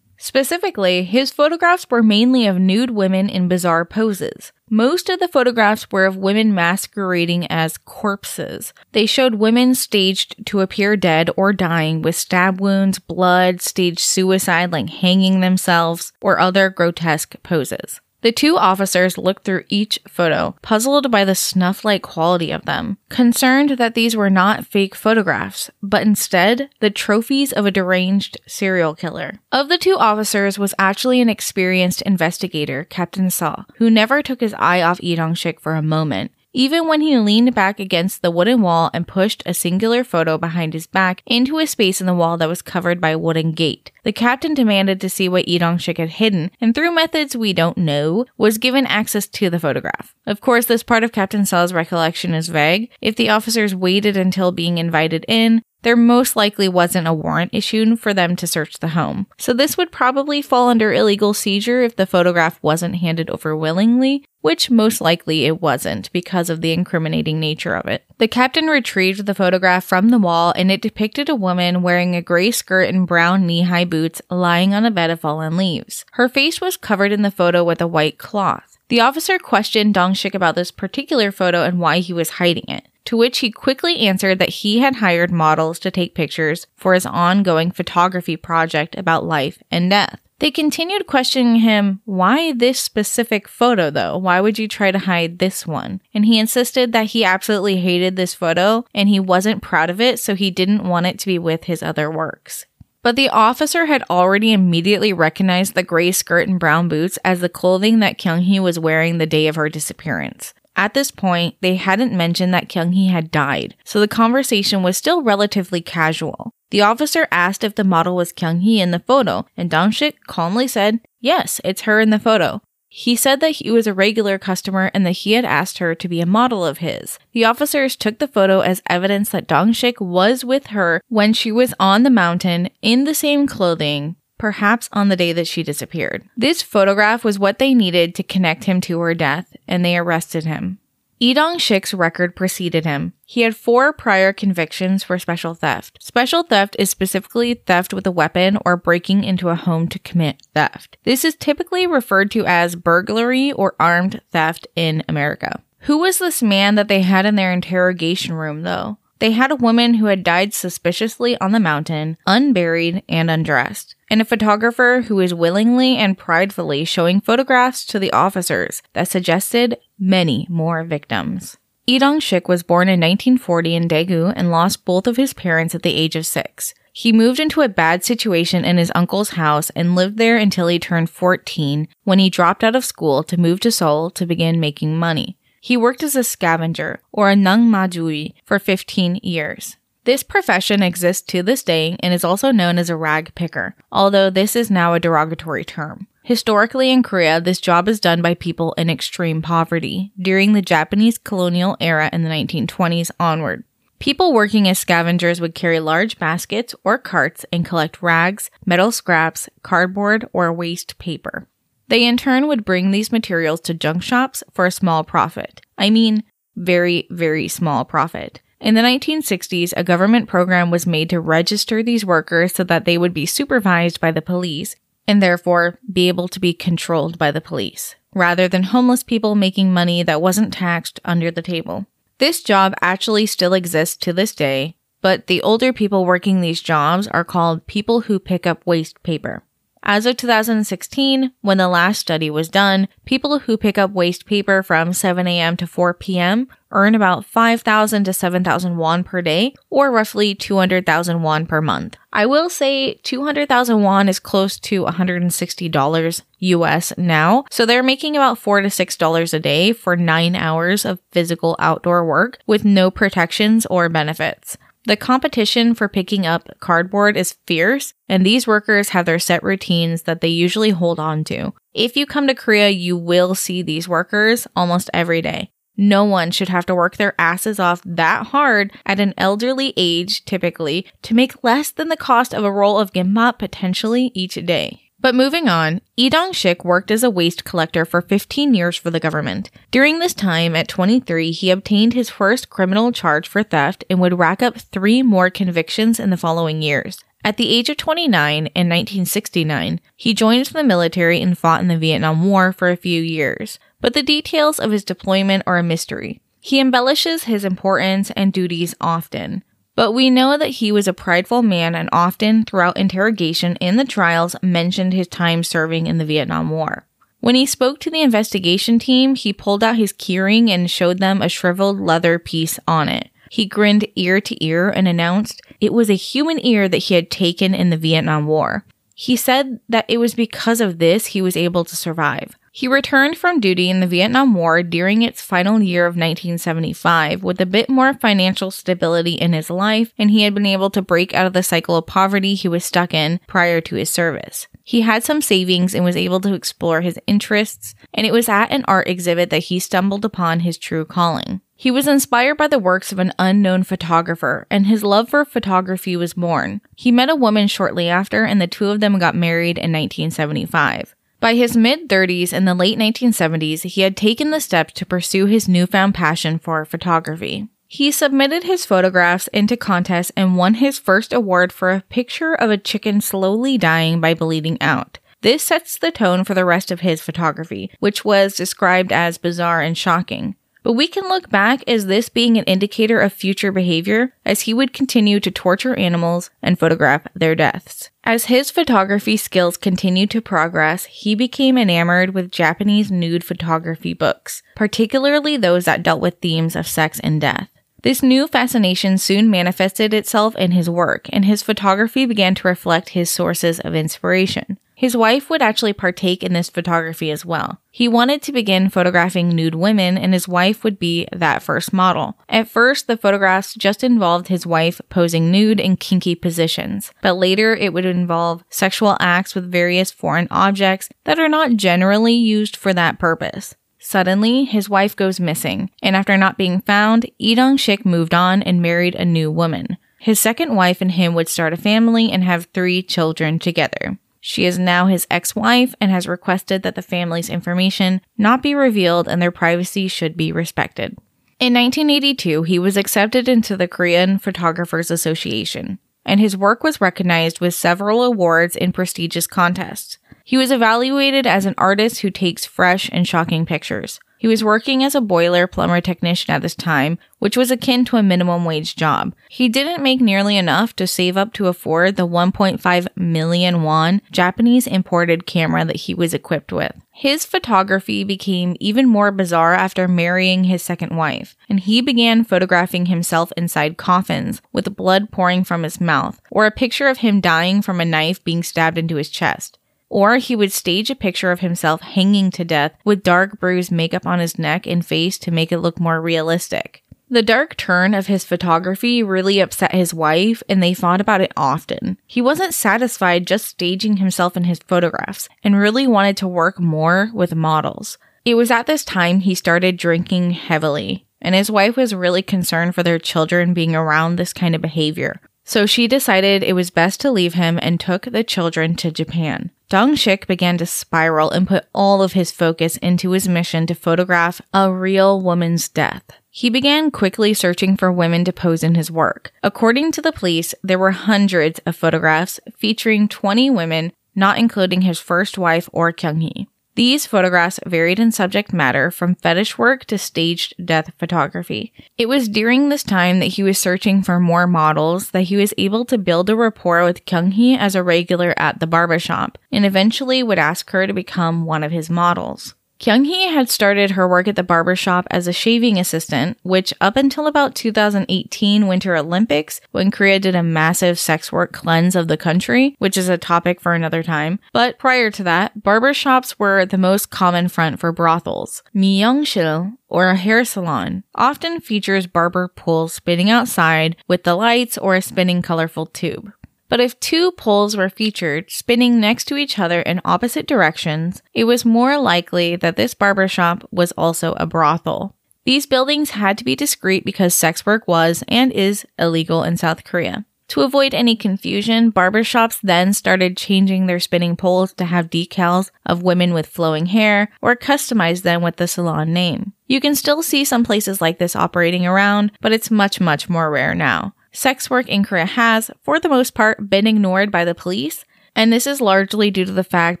Specifically, 0.18 1.02
his 1.02 1.30
photographs 1.30 1.86
were 1.88 2.02
mainly 2.02 2.46
of 2.46 2.58
nude 2.58 2.90
women 2.90 3.30
in 3.30 3.48
bizarre 3.48 3.86
poses. 3.86 4.52
Most 4.68 5.08
of 5.08 5.18
the 5.18 5.28
photographs 5.28 5.90
were 5.90 6.04
of 6.04 6.18
women 6.18 6.54
masquerading 6.54 7.46
as 7.46 7.78
corpses. 7.78 8.74
They 8.92 9.06
showed 9.06 9.36
women 9.36 9.74
staged 9.74 10.44
to 10.44 10.60
appear 10.60 10.94
dead 10.94 11.30
or 11.38 11.54
dying 11.54 12.02
with 12.02 12.16
stab 12.16 12.60
wounds, 12.60 12.98
blood, 12.98 13.62
staged 13.62 14.00
suicide 14.00 14.70
like 14.70 14.90
hanging 14.90 15.40
themselves, 15.40 16.12
or 16.20 16.38
other 16.38 16.68
grotesque 16.68 17.42
poses. 17.42 18.02
The 18.20 18.32
two 18.32 18.56
officers 18.56 19.16
looked 19.16 19.44
through 19.44 19.64
each 19.68 19.98
photo, 20.08 20.56
puzzled 20.60 21.10
by 21.10 21.24
the 21.24 21.34
snuff 21.34 21.84
like 21.84 22.02
quality 22.02 22.50
of 22.50 22.64
them, 22.64 22.98
concerned 23.08 23.78
that 23.78 23.94
these 23.94 24.16
were 24.16 24.30
not 24.30 24.66
fake 24.66 24.94
photographs, 24.94 25.70
but 25.82 26.02
instead 26.02 26.68
the 26.80 26.90
trophies 26.90 27.52
of 27.52 27.64
a 27.64 27.70
deranged 27.70 28.40
serial 28.46 28.94
killer. 28.94 29.38
Of 29.52 29.68
the 29.68 29.78
two 29.78 29.96
officers 29.96 30.58
was 30.58 30.74
actually 30.78 31.20
an 31.20 31.28
experienced 31.28 32.02
investigator, 32.02 32.84
Captain 32.84 33.30
Saw, 33.30 33.64
who 33.76 33.88
never 33.88 34.20
took 34.20 34.40
his 34.40 34.54
eye 34.58 34.82
off 34.82 35.00
Lee 35.00 35.16
Shik 35.16 35.60
for 35.60 35.74
a 35.74 35.82
moment, 35.82 36.32
even 36.58 36.88
when 36.88 37.00
he 37.00 37.16
leaned 37.16 37.54
back 37.54 37.78
against 37.78 38.20
the 38.20 38.32
wooden 38.32 38.60
wall 38.60 38.90
and 38.92 39.06
pushed 39.06 39.44
a 39.46 39.54
singular 39.54 40.02
photo 40.02 40.36
behind 40.36 40.72
his 40.72 40.88
back 40.88 41.22
into 41.24 41.60
a 41.60 41.66
space 41.68 42.00
in 42.00 42.06
the 42.08 42.12
wall 42.12 42.36
that 42.36 42.48
was 42.48 42.62
covered 42.62 43.00
by 43.00 43.10
a 43.10 43.18
wooden 43.18 43.52
gate. 43.52 43.92
The 44.02 44.12
captain 44.12 44.54
demanded 44.54 45.00
to 45.00 45.08
see 45.08 45.28
what 45.28 45.46
Lee 45.46 45.58
Dong 45.58 45.78
Shik 45.78 45.98
had 45.98 46.08
hidden, 46.08 46.50
and 46.60 46.74
through 46.74 46.90
methods 46.90 47.36
we 47.36 47.52
don't 47.52 47.78
know, 47.78 48.24
was 48.36 48.58
given 48.58 48.86
access 48.86 49.28
to 49.28 49.48
the 49.48 49.60
photograph. 49.60 50.16
Of 50.26 50.40
course, 50.40 50.66
this 50.66 50.82
part 50.82 51.04
of 51.04 51.12
Captain 51.12 51.46
Saw's 51.46 51.72
recollection 51.72 52.34
is 52.34 52.48
vague. 52.48 52.90
If 53.00 53.14
the 53.14 53.30
officers 53.30 53.72
waited 53.72 54.16
until 54.16 54.50
being 54.50 54.78
invited 54.78 55.24
in, 55.28 55.62
there 55.82 55.96
most 55.96 56.36
likely 56.36 56.68
wasn't 56.68 57.06
a 57.06 57.12
warrant 57.12 57.54
issued 57.54 58.00
for 58.00 58.12
them 58.12 58.36
to 58.36 58.46
search 58.46 58.78
the 58.78 58.88
home. 58.88 59.26
So 59.38 59.52
this 59.52 59.76
would 59.76 59.92
probably 59.92 60.42
fall 60.42 60.68
under 60.68 60.92
illegal 60.92 61.34
seizure 61.34 61.82
if 61.82 61.96
the 61.96 62.06
photograph 62.06 62.58
wasn't 62.62 62.96
handed 62.96 63.30
over 63.30 63.56
willingly, 63.56 64.24
which 64.40 64.70
most 64.70 65.00
likely 65.00 65.46
it 65.46 65.60
wasn't 65.60 66.12
because 66.12 66.50
of 66.50 66.60
the 66.60 66.72
incriminating 66.72 67.38
nature 67.40 67.74
of 67.74 67.86
it. 67.86 68.04
The 68.18 68.28
captain 68.28 68.66
retrieved 68.66 69.26
the 69.26 69.34
photograph 69.34 69.84
from 69.84 70.08
the 70.08 70.18
wall 70.18 70.52
and 70.56 70.70
it 70.70 70.82
depicted 70.82 71.28
a 71.28 71.34
woman 71.34 71.82
wearing 71.82 72.14
a 72.14 72.22
gray 72.22 72.50
skirt 72.50 72.88
and 72.88 73.06
brown 73.06 73.46
knee 73.46 73.62
high 73.62 73.84
boots 73.84 74.22
lying 74.30 74.74
on 74.74 74.84
a 74.84 74.90
bed 74.90 75.10
of 75.10 75.20
fallen 75.20 75.56
leaves. 75.56 76.04
Her 76.12 76.28
face 76.28 76.60
was 76.60 76.76
covered 76.76 77.12
in 77.12 77.22
the 77.22 77.30
photo 77.30 77.62
with 77.62 77.80
a 77.80 77.86
white 77.86 78.18
cloth. 78.18 78.77
The 78.88 79.00
officer 79.00 79.38
questioned 79.38 79.94
Dong 79.94 80.14
Shik 80.14 80.34
about 80.34 80.54
this 80.54 80.70
particular 80.70 81.30
photo 81.30 81.64
and 81.64 81.78
why 81.78 81.98
he 81.98 82.12
was 82.12 82.30
hiding 82.30 82.64
it 82.68 82.88
to 83.08 83.16
which 83.16 83.38
he 83.38 83.50
quickly 83.50 84.00
answered 84.00 84.38
that 84.38 84.50
he 84.50 84.80
had 84.80 84.96
hired 84.96 85.30
models 85.30 85.78
to 85.78 85.90
take 85.90 86.14
pictures 86.14 86.66
for 86.76 86.92
his 86.92 87.06
ongoing 87.06 87.70
photography 87.70 88.36
project 88.36 88.94
about 88.98 89.24
life 89.24 89.62
and 89.70 89.88
death. 89.88 90.20
They 90.40 90.50
continued 90.50 91.06
questioning 91.06 91.60
him, 91.60 92.02
why 92.04 92.52
this 92.52 92.78
specific 92.78 93.48
photo 93.48 93.88
though? 93.88 94.18
Why 94.18 94.42
would 94.42 94.58
you 94.58 94.68
try 94.68 94.90
to 94.90 94.98
hide 94.98 95.38
this 95.38 95.66
one? 95.66 96.02
And 96.12 96.26
he 96.26 96.38
insisted 96.38 96.92
that 96.92 97.06
he 97.06 97.24
absolutely 97.24 97.78
hated 97.78 98.16
this 98.16 98.34
photo 98.34 98.84
and 98.94 99.08
he 99.08 99.18
wasn't 99.18 99.62
proud 99.62 99.88
of 99.88 100.02
it, 100.02 100.18
so 100.18 100.34
he 100.34 100.50
didn't 100.50 100.86
want 100.86 101.06
it 101.06 101.18
to 101.20 101.26
be 101.26 101.38
with 101.38 101.64
his 101.64 101.82
other 101.82 102.10
works. 102.10 102.66
But 103.02 103.16
the 103.16 103.28
officer 103.28 103.86
had 103.86 104.02
already 104.10 104.52
immediately 104.52 105.12
recognized 105.12 105.74
the 105.74 105.82
gray 105.82 106.12
skirt 106.12 106.48
and 106.48 106.58
brown 106.58 106.88
boots 106.88 107.18
as 107.24 107.40
the 107.40 107.48
clothing 107.48 108.00
that 108.00 108.18
Kyung 108.18 108.42
Hee 108.42 108.60
was 108.60 108.78
wearing 108.78 109.18
the 109.18 109.26
day 109.26 109.46
of 109.46 109.56
her 109.56 109.68
disappearance. 109.68 110.52
At 110.74 110.94
this 110.94 111.10
point, 111.10 111.56
they 111.60 111.74
hadn't 111.74 112.16
mentioned 112.16 112.54
that 112.54 112.68
Kyung 112.68 112.92
Hee 112.92 113.08
had 113.08 113.32
died, 113.32 113.74
so 113.84 113.98
the 113.98 114.06
conversation 114.06 114.82
was 114.82 114.96
still 114.96 115.22
relatively 115.22 115.80
casual. 115.80 116.52
The 116.70 116.82
officer 116.82 117.26
asked 117.32 117.64
if 117.64 117.74
the 117.74 117.82
model 117.82 118.14
was 118.14 118.32
Kyung 118.32 118.60
Hee 118.60 118.80
in 118.80 118.90
the 118.90 119.00
photo, 119.00 119.46
and 119.56 119.70
Dongshik 119.70 120.14
calmly 120.26 120.68
said, 120.68 121.00
Yes, 121.20 121.60
it's 121.64 121.82
her 121.82 121.98
in 121.98 122.10
the 122.10 122.18
photo. 122.20 122.62
He 122.88 123.16
said 123.16 123.40
that 123.40 123.56
he 123.56 123.70
was 123.70 123.86
a 123.86 123.94
regular 123.94 124.38
customer 124.38 124.90
and 124.94 125.04
that 125.06 125.12
he 125.12 125.32
had 125.32 125.44
asked 125.44 125.78
her 125.78 125.94
to 125.94 126.08
be 126.08 126.20
a 126.20 126.26
model 126.26 126.64
of 126.64 126.78
his. 126.78 127.18
The 127.32 127.44
officers 127.44 127.96
took 127.96 128.18
the 128.18 128.28
photo 128.28 128.60
as 128.60 128.82
evidence 128.88 129.28
that 129.30 129.46
Dong 129.46 129.72
Shik 129.72 130.00
was 130.00 130.44
with 130.44 130.68
her 130.68 131.02
when 131.08 131.32
she 131.32 131.52
was 131.52 131.74
on 131.78 132.02
the 132.02 132.10
mountain 132.10 132.70
in 132.82 133.04
the 133.04 133.14
same 133.14 133.46
clothing 133.46 134.16
perhaps 134.38 134.88
on 134.92 135.08
the 135.08 135.16
day 135.16 135.32
that 135.32 135.48
she 135.48 135.62
disappeared. 135.62 136.28
This 136.36 136.62
photograph 136.62 137.24
was 137.24 137.38
what 137.38 137.58
they 137.58 137.74
needed 137.74 138.14
to 138.14 138.22
connect 138.22 138.64
him 138.64 138.80
to 138.82 139.00
her 139.00 139.14
death, 139.14 139.54
and 139.66 139.84
they 139.84 139.96
arrested 139.96 140.44
him. 140.44 140.78
Lee 141.20 141.34
Dong 141.34 141.58
Shik's 141.58 141.92
record 141.92 142.36
preceded 142.36 142.84
him. 142.84 143.12
He 143.26 143.40
had 143.40 143.56
four 143.56 143.92
prior 143.92 144.32
convictions 144.32 145.02
for 145.02 145.18
special 145.18 145.54
theft. 145.54 145.98
Special 146.00 146.44
theft 146.44 146.76
is 146.78 146.90
specifically 146.90 147.54
theft 147.54 147.92
with 147.92 148.06
a 148.06 148.12
weapon 148.12 148.56
or 148.64 148.76
breaking 148.76 149.24
into 149.24 149.48
a 149.48 149.56
home 149.56 149.88
to 149.88 149.98
commit 149.98 150.42
theft. 150.54 150.96
This 151.02 151.24
is 151.24 151.34
typically 151.34 151.88
referred 151.88 152.30
to 152.32 152.46
as 152.46 152.76
burglary 152.76 153.50
or 153.52 153.74
armed 153.80 154.20
theft 154.30 154.68
in 154.76 155.02
America. 155.08 155.60
Who 155.82 155.98
was 155.98 156.18
this 156.18 156.40
man 156.42 156.76
that 156.76 156.86
they 156.86 157.02
had 157.02 157.26
in 157.26 157.34
their 157.34 157.52
interrogation 157.52 158.34
room, 158.34 158.62
though? 158.62 158.98
They 159.18 159.32
had 159.32 159.50
a 159.50 159.56
woman 159.56 159.94
who 159.94 160.06
had 160.06 160.22
died 160.22 160.54
suspiciously 160.54 161.38
on 161.40 161.52
the 161.52 161.60
mountain, 161.60 162.16
unburied 162.26 163.02
and 163.08 163.30
undressed, 163.30 163.96
and 164.10 164.20
a 164.20 164.24
photographer 164.24 165.04
who 165.06 165.16
was 165.16 165.34
willingly 165.34 165.96
and 165.96 166.16
pridefully 166.16 166.84
showing 166.84 167.20
photographs 167.20 167.84
to 167.86 167.98
the 167.98 168.12
officers 168.12 168.80
that 168.92 169.08
suggested 169.08 169.78
many 169.98 170.46
more 170.48 170.84
victims. 170.84 171.56
Lee 171.88 171.98
Dong 171.98 172.20
Shik 172.20 172.48
was 172.48 172.62
born 172.62 172.88
in 172.88 173.00
1940 173.00 173.74
in 173.74 173.88
Daegu 173.88 174.32
and 174.36 174.50
lost 174.50 174.84
both 174.84 175.06
of 175.06 175.16
his 175.16 175.32
parents 175.32 175.74
at 175.74 175.82
the 175.82 175.94
age 175.94 176.16
of 176.16 176.26
six. 176.26 176.74
He 176.92 177.12
moved 177.12 177.40
into 177.40 177.62
a 177.62 177.68
bad 177.68 178.04
situation 178.04 178.64
in 178.64 178.76
his 178.76 178.92
uncle's 178.94 179.30
house 179.30 179.70
and 179.70 179.94
lived 179.94 180.18
there 180.18 180.36
until 180.36 180.66
he 180.66 180.78
turned 180.78 181.08
14 181.08 181.88
when 182.04 182.18
he 182.18 182.28
dropped 182.28 182.62
out 182.62 182.76
of 182.76 182.84
school 182.84 183.22
to 183.22 183.40
move 183.40 183.60
to 183.60 183.72
Seoul 183.72 184.10
to 184.10 184.26
begin 184.26 184.60
making 184.60 184.98
money. 184.98 185.37
He 185.60 185.76
worked 185.76 186.02
as 186.02 186.16
a 186.16 186.24
scavenger, 186.24 187.00
or 187.12 187.30
a 187.30 187.34
nangmajui, 187.34 188.34
for 188.44 188.58
15 188.58 189.20
years. 189.22 189.76
This 190.04 190.22
profession 190.22 190.82
exists 190.82 191.22
to 191.28 191.42
this 191.42 191.62
day 191.62 191.96
and 192.00 192.14
is 192.14 192.24
also 192.24 192.50
known 192.50 192.78
as 192.78 192.88
a 192.88 192.96
rag 192.96 193.34
picker, 193.34 193.74
although 193.92 194.30
this 194.30 194.56
is 194.56 194.70
now 194.70 194.94
a 194.94 195.00
derogatory 195.00 195.64
term. 195.64 196.06
Historically 196.22 196.90
in 196.90 197.02
Korea, 197.02 197.40
this 197.40 197.60
job 197.60 197.88
is 197.88 198.00
done 198.00 198.22
by 198.22 198.34
people 198.34 198.72
in 198.74 198.90
extreme 198.90 199.42
poverty 199.42 200.12
during 200.20 200.52
the 200.52 200.62
Japanese 200.62 201.18
colonial 201.18 201.76
era 201.80 202.10
in 202.12 202.22
the 202.22 202.30
1920s 202.30 203.10
onward. 203.18 203.64
People 203.98 204.32
working 204.32 204.68
as 204.68 204.78
scavengers 204.78 205.40
would 205.40 205.54
carry 205.54 205.80
large 205.80 206.18
baskets 206.18 206.74
or 206.84 206.98
carts 206.98 207.44
and 207.52 207.64
collect 207.64 208.00
rags, 208.00 208.50
metal 208.64 208.92
scraps, 208.92 209.48
cardboard, 209.62 210.28
or 210.32 210.52
waste 210.52 210.98
paper. 210.98 211.48
They 211.88 212.04
in 212.04 212.16
turn 212.16 212.46
would 212.46 212.64
bring 212.64 212.90
these 212.90 213.12
materials 213.12 213.60
to 213.62 213.74
junk 213.74 214.02
shops 214.02 214.42
for 214.52 214.66
a 214.66 214.70
small 214.70 215.04
profit. 215.04 215.62
I 215.76 215.90
mean, 215.90 216.22
very, 216.56 217.06
very 217.10 217.48
small 217.48 217.84
profit. 217.84 218.40
In 218.60 218.74
the 218.74 218.80
1960s, 218.82 219.72
a 219.76 219.84
government 219.84 220.28
program 220.28 220.70
was 220.70 220.86
made 220.86 221.08
to 221.10 221.20
register 221.20 221.82
these 221.82 222.04
workers 222.04 222.54
so 222.54 222.64
that 222.64 222.84
they 222.84 222.98
would 222.98 223.14
be 223.14 223.24
supervised 223.24 224.00
by 224.00 224.10
the 224.10 224.20
police 224.20 224.74
and 225.06 225.22
therefore 225.22 225.78
be 225.90 226.08
able 226.08 226.28
to 226.28 226.40
be 226.40 226.52
controlled 226.52 227.18
by 227.18 227.30
the 227.30 227.40
police, 227.40 227.94
rather 228.14 228.48
than 228.48 228.64
homeless 228.64 229.02
people 229.02 229.34
making 229.34 229.72
money 229.72 230.02
that 230.02 230.20
wasn't 230.20 230.52
taxed 230.52 231.00
under 231.04 231.30
the 231.30 231.40
table. 231.40 231.86
This 232.18 232.42
job 232.42 232.74
actually 232.82 233.26
still 233.26 233.54
exists 233.54 233.96
to 233.98 234.12
this 234.12 234.34
day, 234.34 234.76
but 235.00 235.28
the 235.28 235.40
older 235.42 235.72
people 235.72 236.04
working 236.04 236.40
these 236.40 236.60
jobs 236.60 237.06
are 237.08 237.24
called 237.24 237.66
people 237.68 238.02
who 238.02 238.18
pick 238.18 238.46
up 238.46 238.66
waste 238.66 239.00
paper. 239.04 239.44
As 239.82 240.06
of 240.06 240.16
2016, 240.16 241.32
when 241.40 241.58
the 241.58 241.68
last 241.68 241.98
study 241.98 242.30
was 242.30 242.48
done, 242.48 242.88
people 243.04 243.38
who 243.40 243.56
pick 243.56 243.78
up 243.78 243.90
waste 243.90 244.26
paper 244.26 244.62
from 244.62 244.92
7 244.92 245.26
a.m. 245.26 245.56
to 245.56 245.66
4 245.66 245.94
p.m. 245.94 246.48
earn 246.72 246.94
about 246.94 247.24
5,000 247.24 248.04
to 248.04 248.12
7,000 248.12 248.76
won 248.76 249.04
per 249.04 249.22
day, 249.22 249.54
or 249.70 249.90
roughly 249.90 250.34
200,000 250.34 251.22
won 251.22 251.46
per 251.46 251.62
month. 251.62 251.96
I 252.12 252.26
will 252.26 252.50
say 252.50 252.94
200,000 253.02 253.82
won 253.82 254.08
is 254.08 254.18
close 254.18 254.58
to 254.60 254.84
$160 254.84 256.22
US 256.40 256.92
now, 256.98 257.44
so 257.50 257.64
they're 257.64 257.82
making 257.82 258.16
about 258.16 258.38
4 258.38 258.60
to 258.62 258.68
$6 258.68 259.34
a 259.34 259.38
day 259.40 259.72
for 259.72 259.96
9 259.96 260.34
hours 260.34 260.84
of 260.84 261.00
physical 261.12 261.56
outdoor 261.58 262.04
work 262.04 262.38
with 262.46 262.64
no 262.64 262.90
protections 262.90 263.64
or 263.66 263.88
benefits. 263.88 264.58
The 264.88 264.96
competition 264.96 265.74
for 265.74 265.86
picking 265.86 266.24
up 266.24 266.48
cardboard 266.60 267.18
is 267.18 267.36
fierce, 267.46 267.92
and 268.08 268.24
these 268.24 268.46
workers 268.46 268.88
have 268.88 269.04
their 269.04 269.18
set 269.18 269.42
routines 269.42 270.04
that 270.04 270.22
they 270.22 270.28
usually 270.28 270.70
hold 270.70 270.98
on 270.98 271.24
to. 271.24 271.52
If 271.74 271.94
you 271.94 272.06
come 272.06 272.26
to 272.26 272.34
Korea, 272.34 272.70
you 272.70 272.96
will 272.96 273.34
see 273.34 273.60
these 273.60 273.86
workers 273.86 274.46
almost 274.56 274.88
every 274.94 275.20
day. 275.20 275.50
No 275.76 276.04
one 276.04 276.30
should 276.30 276.48
have 276.48 276.64
to 276.64 276.74
work 276.74 276.96
their 276.96 277.14
asses 277.18 277.60
off 277.60 277.82
that 277.84 278.28
hard 278.28 278.72
at 278.86 278.98
an 278.98 279.12
elderly 279.18 279.74
age, 279.76 280.24
typically, 280.24 280.86
to 281.02 281.12
make 281.12 281.44
less 281.44 281.70
than 281.70 281.90
the 281.90 281.96
cost 281.98 282.32
of 282.32 282.42
a 282.42 282.50
roll 282.50 282.78
of 282.78 282.94
gimbap 282.94 283.38
potentially 283.38 284.10
each 284.14 284.36
day. 284.46 284.87
But 285.00 285.14
moving 285.14 285.48
on, 285.48 285.80
Lee 285.96 286.10
Dong-shik 286.10 286.64
worked 286.64 286.90
as 286.90 287.04
a 287.04 287.10
waste 287.10 287.44
collector 287.44 287.84
for 287.84 288.00
15 288.00 288.52
years 288.52 288.76
for 288.76 288.90
the 288.90 288.98
government. 288.98 289.48
During 289.70 289.98
this 290.00 290.12
time, 290.12 290.56
at 290.56 290.66
23, 290.66 291.30
he 291.30 291.50
obtained 291.50 291.94
his 291.94 292.10
first 292.10 292.50
criminal 292.50 292.90
charge 292.90 293.28
for 293.28 293.44
theft 293.44 293.84
and 293.88 294.00
would 294.00 294.18
rack 294.18 294.42
up 294.42 294.58
three 294.58 295.02
more 295.02 295.30
convictions 295.30 296.00
in 296.00 296.10
the 296.10 296.16
following 296.16 296.62
years. 296.62 297.04
At 297.24 297.36
the 297.36 297.48
age 297.48 297.68
of 297.68 297.76
29 297.76 298.36
in 298.36 298.44
1969, 298.46 299.80
he 299.96 300.14
joined 300.14 300.46
the 300.46 300.64
military 300.64 301.20
and 301.20 301.38
fought 301.38 301.60
in 301.60 301.68
the 301.68 301.78
Vietnam 301.78 302.24
War 302.24 302.52
for 302.52 302.70
a 302.70 302.76
few 302.76 303.00
years, 303.00 303.58
but 303.80 303.94
the 303.94 304.02
details 304.02 304.58
of 304.58 304.72
his 304.72 304.84
deployment 304.84 305.44
are 305.46 305.58
a 305.58 305.62
mystery. 305.62 306.20
He 306.40 306.60
embellishes 306.60 307.24
his 307.24 307.44
importance 307.44 308.10
and 308.12 308.32
duties 308.32 308.74
often, 308.80 309.42
but 309.78 309.92
we 309.92 310.10
know 310.10 310.36
that 310.36 310.48
he 310.48 310.72
was 310.72 310.88
a 310.88 310.92
prideful 310.92 311.40
man 311.40 311.76
and 311.76 311.88
often, 311.92 312.44
throughout 312.44 312.76
interrogation 312.76 313.54
in 313.60 313.76
the 313.76 313.84
trials, 313.84 314.34
mentioned 314.42 314.92
his 314.92 315.06
time 315.06 315.44
serving 315.44 315.86
in 315.86 315.98
the 315.98 316.04
Vietnam 316.04 316.50
War. 316.50 316.84
When 317.20 317.36
he 317.36 317.46
spoke 317.46 317.78
to 317.78 317.90
the 317.92 318.00
investigation 318.00 318.80
team, 318.80 319.14
he 319.14 319.32
pulled 319.32 319.62
out 319.62 319.76
his 319.76 319.92
keyring 319.92 320.50
and 320.50 320.68
showed 320.68 320.98
them 320.98 321.22
a 321.22 321.28
shriveled 321.28 321.78
leather 321.78 322.18
piece 322.18 322.58
on 322.66 322.88
it. 322.88 323.10
He 323.30 323.46
grinned 323.46 323.86
ear 323.94 324.20
to 324.20 324.44
ear 324.44 324.68
and 324.68 324.88
announced 324.88 325.42
it 325.60 325.72
was 325.72 325.88
a 325.90 325.94
human 325.94 326.44
ear 326.44 326.68
that 326.68 326.78
he 326.78 326.94
had 326.94 327.08
taken 327.08 327.54
in 327.54 327.70
the 327.70 327.76
Vietnam 327.76 328.26
War. 328.26 328.64
He 328.96 329.14
said 329.14 329.60
that 329.68 329.86
it 329.86 329.98
was 329.98 330.12
because 330.12 330.60
of 330.60 330.80
this 330.80 331.06
he 331.06 331.22
was 331.22 331.36
able 331.36 331.64
to 331.64 331.76
survive. 331.76 332.36
He 332.58 332.66
returned 332.66 333.16
from 333.16 333.38
duty 333.38 333.70
in 333.70 333.78
the 333.78 333.86
Vietnam 333.86 334.34
War 334.34 334.64
during 334.64 335.02
its 335.02 335.22
final 335.22 335.62
year 335.62 335.86
of 335.86 335.94
1975 335.94 337.22
with 337.22 337.40
a 337.40 337.46
bit 337.46 337.70
more 337.70 337.94
financial 337.94 338.50
stability 338.50 339.12
in 339.12 339.32
his 339.32 339.48
life, 339.48 339.94
and 339.96 340.10
he 340.10 340.22
had 340.22 340.34
been 340.34 340.44
able 340.44 340.68
to 340.70 340.82
break 340.82 341.14
out 341.14 341.24
of 341.24 341.34
the 341.34 341.44
cycle 341.44 341.76
of 341.76 341.86
poverty 341.86 342.34
he 342.34 342.48
was 342.48 342.64
stuck 342.64 342.92
in 342.92 343.20
prior 343.28 343.60
to 343.60 343.76
his 343.76 343.90
service. 343.90 344.48
He 344.64 344.80
had 344.80 345.04
some 345.04 345.22
savings 345.22 345.72
and 345.72 345.84
was 345.84 345.96
able 345.96 346.18
to 346.22 346.34
explore 346.34 346.80
his 346.80 346.98
interests, 347.06 347.76
and 347.94 348.04
it 348.04 348.12
was 348.12 348.28
at 348.28 348.50
an 348.50 348.64
art 348.66 348.88
exhibit 348.88 349.30
that 349.30 349.44
he 349.44 349.60
stumbled 349.60 350.04
upon 350.04 350.40
his 350.40 350.58
true 350.58 350.84
calling. 350.84 351.40
He 351.54 351.70
was 351.70 351.86
inspired 351.86 352.38
by 352.38 352.48
the 352.48 352.58
works 352.58 352.90
of 352.90 352.98
an 352.98 353.12
unknown 353.20 353.62
photographer, 353.62 354.48
and 354.50 354.66
his 354.66 354.82
love 354.82 355.08
for 355.08 355.24
photography 355.24 355.96
was 355.96 356.14
born. 356.14 356.60
He 356.74 356.90
met 356.90 357.08
a 357.08 357.14
woman 357.14 357.46
shortly 357.46 357.88
after, 357.88 358.24
and 358.24 358.40
the 358.40 358.48
two 358.48 358.66
of 358.66 358.80
them 358.80 358.98
got 358.98 359.14
married 359.14 359.58
in 359.58 359.70
1975. 359.70 360.96
By 361.20 361.34
his 361.34 361.56
mid 361.56 361.88
30s 361.88 362.32
in 362.32 362.44
the 362.44 362.54
late 362.54 362.78
1970s, 362.78 363.62
he 363.62 363.80
had 363.80 363.96
taken 363.96 364.30
the 364.30 364.40
step 364.40 364.70
to 364.72 364.86
pursue 364.86 365.26
his 365.26 365.48
newfound 365.48 365.94
passion 365.94 366.38
for 366.38 366.64
photography. 366.64 367.48
He 367.66 367.90
submitted 367.90 368.44
his 368.44 368.64
photographs 368.64 369.26
into 369.28 369.56
contests 369.56 370.12
and 370.16 370.36
won 370.36 370.54
his 370.54 370.78
first 370.78 371.12
award 371.12 371.52
for 371.52 371.70
a 371.70 371.82
picture 371.82 372.34
of 372.34 372.50
a 372.50 372.56
chicken 372.56 373.00
slowly 373.00 373.58
dying 373.58 374.00
by 374.00 374.14
bleeding 374.14 374.56
out. 374.62 374.98
This 375.20 375.42
sets 375.42 375.76
the 375.76 375.90
tone 375.90 376.22
for 376.24 376.34
the 376.34 376.44
rest 376.44 376.70
of 376.70 376.80
his 376.80 377.02
photography, 377.02 377.70
which 377.80 378.04
was 378.04 378.36
described 378.36 378.92
as 378.92 379.18
bizarre 379.18 379.60
and 379.60 379.76
shocking. 379.76 380.36
But 380.62 380.72
we 380.72 380.86
can 380.86 381.08
look 381.08 381.30
back 381.30 381.62
as 381.66 381.86
this 381.86 382.08
being 382.08 382.36
an 382.36 382.44
indicator 382.44 383.00
of 383.00 383.12
future 383.12 383.52
behavior 383.52 384.14
as 384.24 384.42
he 384.42 384.54
would 384.54 384.72
continue 384.72 385.20
to 385.20 385.30
torture 385.30 385.74
animals 385.76 386.30
and 386.42 386.58
photograph 386.58 387.06
their 387.14 387.34
deaths. 387.34 387.90
As 388.04 388.26
his 388.26 388.50
photography 388.50 389.16
skills 389.16 389.56
continued 389.56 390.10
to 390.10 390.20
progress, 390.20 390.86
he 390.86 391.14
became 391.14 391.58
enamored 391.58 392.14
with 392.14 392.30
Japanese 392.30 392.90
nude 392.90 393.24
photography 393.24 393.94
books, 393.94 394.42
particularly 394.56 395.36
those 395.36 395.66
that 395.66 395.82
dealt 395.82 396.00
with 396.00 396.20
themes 396.20 396.56
of 396.56 396.66
sex 396.66 396.98
and 397.00 397.20
death. 397.20 397.48
This 397.82 398.02
new 398.02 398.26
fascination 398.26 398.98
soon 398.98 399.30
manifested 399.30 399.94
itself 399.94 400.34
in 400.34 400.50
his 400.50 400.68
work, 400.68 401.06
and 401.12 401.24
his 401.24 401.44
photography 401.44 402.06
began 402.06 402.34
to 402.34 402.48
reflect 402.48 402.90
his 402.90 403.08
sources 403.08 403.60
of 403.60 403.74
inspiration. 403.74 404.57
His 404.78 404.96
wife 404.96 405.28
would 405.28 405.42
actually 405.42 405.72
partake 405.72 406.22
in 406.22 406.34
this 406.34 406.48
photography 406.48 407.10
as 407.10 407.24
well. 407.24 407.60
He 407.68 407.88
wanted 407.88 408.22
to 408.22 408.32
begin 408.32 408.70
photographing 408.70 409.28
nude 409.30 409.56
women, 409.56 409.98
and 409.98 410.12
his 410.12 410.28
wife 410.28 410.62
would 410.62 410.78
be 410.78 411.08
that 411.10 411.42
first 411.42 411.72
model. 411.72 412.16
At 412.28 412.48
first, 412.48 412.86
the 412.86 412.96
photographs 412.96 413.54
just 413.54 413.82
involved 413.82 414.28
his 414.28 414.46
wife 414.46 414.80
posing 414.88 415.32
nude 415.32 415.58
in 415.58 415.78
kinky 415.78 416.14
positions, 416.14 416.92
but 417.02 417.14
later 417.14 417.56
it 417.56 417.72
would 417.72 417.86
involve 417.86 418.44
sexual 418.50 418.96
acts 419.00 419.34
with 419.34 419.50
various 419.50 419.90
foreign 419.90 420.28
objects 420.30 420.90
that 421.02 421.18
are 421.18 421.28
not 421.28 421.56
generally 421.56 422.14
used 422.14 422.56
for 422.56 422.72
that 422.72 423.00
purpose. 423.00 423.56
Suddenly, 423.80 424.44
his 424.44 424.70
wife 424.70 424.94
goes 424.94 425.18
missing, 425.18 425.72
and 425.82 425.96
after 425.96 426.16
not 426.16 426.38
being 426.38 426.60
found, 426.60 427.04
Lee 427.18 427.34
Dong-shik 427.34 427.84
moved 427.84 428.14
on 428.14 428.44
and 428.44 428.62
married 428.62 428.94
a 428.94 429.04
new 429.04 429.28
woman. 429.28 429.76
His 429.98 430.20
second 430.20 430.54
wife 430.54 430.80
and 430.80 430.92
him 430.92 431.14
would 431.14 431.28
start 431.28 431.52
a 431.52 431.56
family 431.56 432.12
and 432.12 432.22
have 432.22 432.46
three 432.54 432.80
children 432.80 433.40
together. 433.40 433.98
She 434.20 434.44
is 434.44 434.58
now 434.58 434.86
his 434.86 435.06
ex 435.10 435.36
wife 435.36 435.74
and 435.80 435.90
has 435.90 436.08
requested 436.08 436.62
that 436.62 436.74
the 436.74 436.82
family's 436.82 437.30
information 437.30 438.00
not 438.16 438.42
be 438.42 438.54
revealed 438.54 439.08
and 439.08 439.22
their 439.22 439.30
privacy 439.30 439.88
should 439.88 440.16
be 440.16 440.32
respected. 440.32 440.96
In 441.40 441.54
1982, 441.54 442.42
he 442.42 442.58
was 442.58 442.76
accepted 442.76 443.28
into 443.28 443.56
the 443.56 443.68
Korean 443.68 444.18
Photographers 444.18 444.90
Association, 444.90 445.78
and 446.04 446.18
his 446.18 446.36
work 446.36 446.64
was 446.64 446.80
recognized 446.80 447.40
with 447.40 447.54
several 447.54 448.02
awards 448.02 448.56
in 448.56 448.72
prestigious 448.72 449.28
contests. 449.28 449.98
He 450.24 450.36
was 450.36 450.50
evaluated 450.50 451.26
as 451.26 451.46
an 451.46 451.54
artist 451.56 452.00
who 452.00 452.10
takes 452.10 452.44
fresh 452.44 452.90
and 452.92 453.06
shocking 453.06 453.46
pictures. 453.46 454.00
He 454.18 454.26
was 454.26 454.42
working 454.42 454.82
as 454.82 454.94
a 454.94 455.00
boiler 455.00 455.46
plumber 455.46 455.80
technician 455.80 456.34
at 456.34 456.42
this 456.42 456.54
time, 456.56 456.98
which 457.20 457.36
was 457.36 457.50
akin 457.50 457.84
to 457.86 457.96
a 457.96 458.02
minimum 458.02 458.44
wage 458.44 458.76
job. 458.76 459.14
He 459.28 459.48
didn't 459.48 459.82
make 459.82 460.00
nearly 460.00 460.36
enough 460.36 460.74
to 460.76 460.86
save 460.86 461.16
up 461.16 461.32
to 461.34 461.46
afford 461.46 461.96
the 461.96 462.06
1.5 462.06 462.88
million 462.96 463.62
won 463.62 464.02
Japanese 464.10 464.66
imported 464.66 465.26
camera 465.26 465.64
that 465.64 465.76
he 465.76 465.94
was 465.94 466.14
equipped 466.14 466.52
with. 466.52 466.72
His 466.92 467.24
photography 467.24 468.02
became 468.02 468.56
even 468.58 468.88
more 468.88 469.12
bizarre 469.12 469.54
after 469.54 469.86
marrying 469.86 470.44
his 470.44 470.62
second 470.62 470.96
wife, 470.96 471.36
and 471.48 471.60
he 471.60 471.80
began 471.80 472.24
photographing 472.24 472.86
himself 472.86 473.32
inside 473.36 473.76
coffins 473.76 474.42
with 474.52 474.76
blood 474.76 475.12
pouring 475.12 475.44
from 475.44 475.62
his 475.62 475.80
mouth, 475.80 476.20
or 476.28 476.44
a 476.44 476.50
picture 476.50 476.88
of 476.88 476.98
him 476.98 477.20
dying 477.20 477.62
from 477.62 477.80
a 477.80 477.84
knife 477.84 478.24
being 478.24 478.42
stabbed 478.42 478.78
into 478.78 478.96
his 478.96 479.10
chest. 479.10 479.57
Or 479.90 480.16
he 480.16 480.36
would 480.36 480.52
stage 480.52 480.90
a 480.90 480.94
picture 480.94 481.30
of 481.30 481.40
himself 481.40 481.80
hanging 481.80 482.30
to 482.32 482.44
death 482.44 482.72
with 482.84 483.02
dark 483.02 483.40
bruised 483.40 483.72
makeup 483.72 484.06
on 484.06 484.18
his 484.18 484.38
neck 484.38 484.66
and 484.66 484.84
face 484.84 485.18
to 485.18 485.30
make 485.30 485.50
it 485.50 485.58
look 485.58 485.80
more 485.80 486.00
realistic. 486.00 486.82
The 487.10 487.22
dark 487.22 487.56
turn 487.56 487.94
of 487.94 488.06
his 488.06 488.24
photography 488.24 489.02
really 489.02 489.40
upset 489.40 489.72
his 489.72 489.94
wife, 489.94 490.42
and 490.46 490.62
they 490.62 490.74
thought 490.74 491.00
about 491.00 491.22
it 491.22 491.32
often. 491.38 491.96
He 492.06 492.20
wasn't 492.20 492.52
satisfied 492.52 493.26
just 493.26 493.46
staging 493.46 493.96
himself 493.96 494.36
in 494.36 494.44
his 494.44 494.58
photographs 494.58 495.26
and 495.42 495.56
really 495.56 495.86
wanted 495.86 496.18
to 496.18 496.28
work 496.28 496.60
more 496.60 497.10
with 497.14 497.34
models. 497.34 497.96
It 498.26 498.34
was 498.34 498.50
at 498.50 498.66
this 498.66 498.84
time 498.84 499.20
he 499.20 499.34
started 499.34 499.78
drinking 499.78 500.32
heavily, 500.32 501.06
and 501.22 501.34
his 501.34 501.50
wife 501.50 501.78
was 501.78 501.94
really 501.94 502.20
concerned 502.20 502.74
for 502.74 502.82
their 502.82 502.98
children 502.98 503.54
being 503.54 503.74
around 503.74 504.16
this 504.16 504.34
kind 504.34 504.54
of 504.54 504.60
behavior. 504.60 505.22
So 505.48 505.64
she 505.64 505.88
decided 505.88 506.42
it 506.42 506.52
was 506.52 506.68
best 506.68 507.00
to 507.00 507.10
leave 507.10 507.32
him 507.32 507.58
and 507.62 507.80
took 507.80 508.02
the 508.02 508.22
children 508.22 508.76
to 508.76 508.90
Japan. 508.90 509.50
Dong-shik 509.70 510.26
began 510.26 510.58
to 510.58 510.66
spiral 510.66 511.30
and 511.30 511.48
put 511.48 511.64
all 511.74 512.02
of 512.02 512.12
his 512.12 512.30
focus 512.30 512.76
into 512.76 513.12
his 513.12 513.30
mission 513.30 513.66
to 513.66 513.74
photograph 513.74 514.42
a 514.52 514.70
real 514.70 515.22
woman's 515.22 515.66
death. 515.66 516.02
He 516.28 516.50
began 516.50 516.90
quickly 516.90 517.32
searching 517.32 517.78
for 517.78 517.90
women 517.90 518.26
to 518.26 518.32
pose 518.32 518.62
in 518.62 518.74
his 518.74 518.90
work. 518.90 519.32
According 519.42 519.92
to 519.92 520.02
the 520.02 520.12
police, 520.12 520.54
there 520.62 520.78
were 520.78 520.90
hundreds 520.90 521.60
of 521.60 521.74
photographs 521.74 522.38
featuring 522.54 523.08
20 523.08 523.48
women, 523.48 523.94
not 524.14 524.36
including 524.36 524.82
his 524.82 525.00
first 525.00 525.38
wife 525.38 525.66
or 525.72 525.94
Kyung-hee. 525.94 526.46
These 526.78 527.06
photographs 527.06 527.58
varied 527.66 527.98
in 527.98 528.12
subject 528.12 528.52
matter 528.52 528.92
from 528.92 529.16
fetish 529.16 529.58
work 529.58 529.84
to 529.86 529.98
staged 529.98 530.54
death 530.64 530.92
photography. 530.96 531.72
It 531.96 532.08
was 532.08 532.28
during 532.28 532.68
this 532.68 532.84
time 532.84 533.18
that 533.18 533.32
he 533.32 533.42
was 533.42 533.58
searching 533.58 534.00
for 534.00 534.20
more 534.20 534.46
models 534.46 535.10
that 535.10 535.22
he 535.22 535.36
was 535.36 535.52
able 535.58 535.84
to 535.86 535.98
build 535.98 536.30
a 536.30 536.36
rapport 536.36 536.84
with 536.84 537.04
Kyung 537.04 537.32
Hee 537.32 537.56
as 537.56 537.74
a 537.74 537.82
regular 537.82 538.32
at 538.36 538.60
the 538.60 538.68
barbershop 538.68 539.38
and 539.50 539.66
eventually 539.66 540.22
would 540.22 540.38
ask 540.38 540.70
her 540.70 540.86
to 540.86 540.92
become 540.92 541.44
one 541.44 541.64
of 541.64 541.72
his 541.72 541.90
models. 541.90 542.54
Kyung 542.80 543.04
Hee 543.06 543.26
had 543.26 543.50
started 543.50 543.92
her 543.92 544.06
work 544.06 544.28
at 544.28 544.36
the 544.36 544.44
barbershop 544.44 545.08
as 545.10 545.26
a 545.26 545.32
shaving 545.32 545.78
assistant, 545.78 546.38
which 546.42 546.72
up 546.80 546.96
until 546.96 547.26
about 547.26 547.56
2018 547.56 548.68
Winter 548.68 548.94
Olympics, 548.94 549.60
when 549.72 549.90
Korea 549.90 550.20
did 550.20 550.36
a 550.36 550.44
massive 550.44 550.96
sex 550.96 551.32
work 551.32 551.52
cleanse 551.52 551.96
of 551.96 552.06
the 552.06 552.16
country, 552.16 552.76
which 552.78 552.96
is 552.96 553.08
a 553.08 553.18
topic 553.18 553.60
for 553.60 553.74
another 553.74 554.04
time. 554.04 554.38
But 554.52 554.78
prior 554.78 555.10
to 555.10 555.24
that, 555.24 555.60
barbershops 555.60 556.36
were 556.38 556.64
the 556.64 556.78
most 556.78 557.10
common 557.10 557.48
front 557.48 557.80
for 557.80 557.90
brothels. 557.90 558.62
Myeongshil, 558.74 559.76
or 559.88 560.10
a 560.10 560.16
hair 560.16 560.44
salon, 560.44 561.02
often 561.16 561.60
features 561.60 562.06
barber 562.06 562.46
pools 562.46 562.92
spinning 562.92 563.28
outside 563.28 563.96
with 564.06 564.22
the 564.22 564.36
lights 564.36 564.78
or 564.78 564.94
a 564.94 565.02
spinning 565.02 565.42
colorful 565.42 565.86
tube. 565.86 566.32
But 566.68 566.80
if 566.80 566.98
two 567.00 567.32
poles 567.32 567.76
were 567.76 567.88
featured 567.88 568.50
spinning 568.50 569.00
next 569.00 569.24
to 569.26 569.36
each 569.36 569.58
other 569.58 569.80
in 569.80 570.00
opposite 570.04 570.46
directions, 570.46 571.22
it 571.32 571.44
was 571.44 571.64
more 571.64 571.98
likely 571.98 572.56
that 572.56 572.76
this 572.76 572.94
barbershop 572.94 573.66
was 573.70 573.92
also 573.92 574.34
a 574.34 574.46
brothel. 574.46 575.14
These 575.44 575.66
buildings 575.66 576.10
had 576.10 576.36
to 576.38 576.44
be 576.44 576.54
discreet 576.54 577.06
because 577.06 577.34
sex 577.34 577.64
work 577.64 577.88
was 577.88 578.22
and 578.28 578.52
is 578.52 578.86
illegal 578.98 579.42
in 579.44 579.56
South 579.56 579.82
Korea. 579.82 580.26
To 580.48 580.62
avoid 580.62 580.94
any 580.94 581.14
confusion, 581.14 581.92
barbershops 581.92 582.58
then 582.62 582.94
started 582.94 583.36
changing 583.36 583.86
their 583.86 584.00
spinning 584.00 584.34
poles 584.34 584.72
to 584.74 584.86
have 584.86 585.10
decals 585.10 585.70
of 585.84 586.02
women 586.02 586.32
with 586.32 586.46
flowing 586.46 586.86
hair 586.86 587.30
or 587.42 587.54
customize 587.54 588.22
them 588.22 588.40
with 588.40 588.56
the 588.56 588.66
salon 588.66 589.12
name. 589.12 589.52
You 589.66 589.80
can 589.80 589.94
still 589.94 590.22
see 590.22 590.44
some 590.44 590.64
places 590.64 591.02
like 591.02 591.18
this 591.18 591.36
operating 591.36 591.86
around, 591.86 592.32
but 592.40 592.52
it's 592.52 592.70
much, 592.70 592.98
much 592.98 593.28
more 593.28 593.50
rare 593.50 593.74
now. 593.74 594.14
Sex 594.32 594.68
work 594.70 594.88
in 594.88 595.04
Korea 595.04 595.26
has, 595.26 595.70
for 595.82 595.98
the 595.98 596.08
most 596.08 596.34
part, 596.34 596.68
been 596.68 596.86
ignored 596.86 597.30
by 597.30 597.44
the 597.44 597.54
police, 597.54 598.04
and 598.36 598.52
this 598.52 598.66
is 598.66 598.80
largely 598.80 599.30
due 599.30 599.44
to 599.44 599.52
the 599.52 599.64
fact 599.64 600.00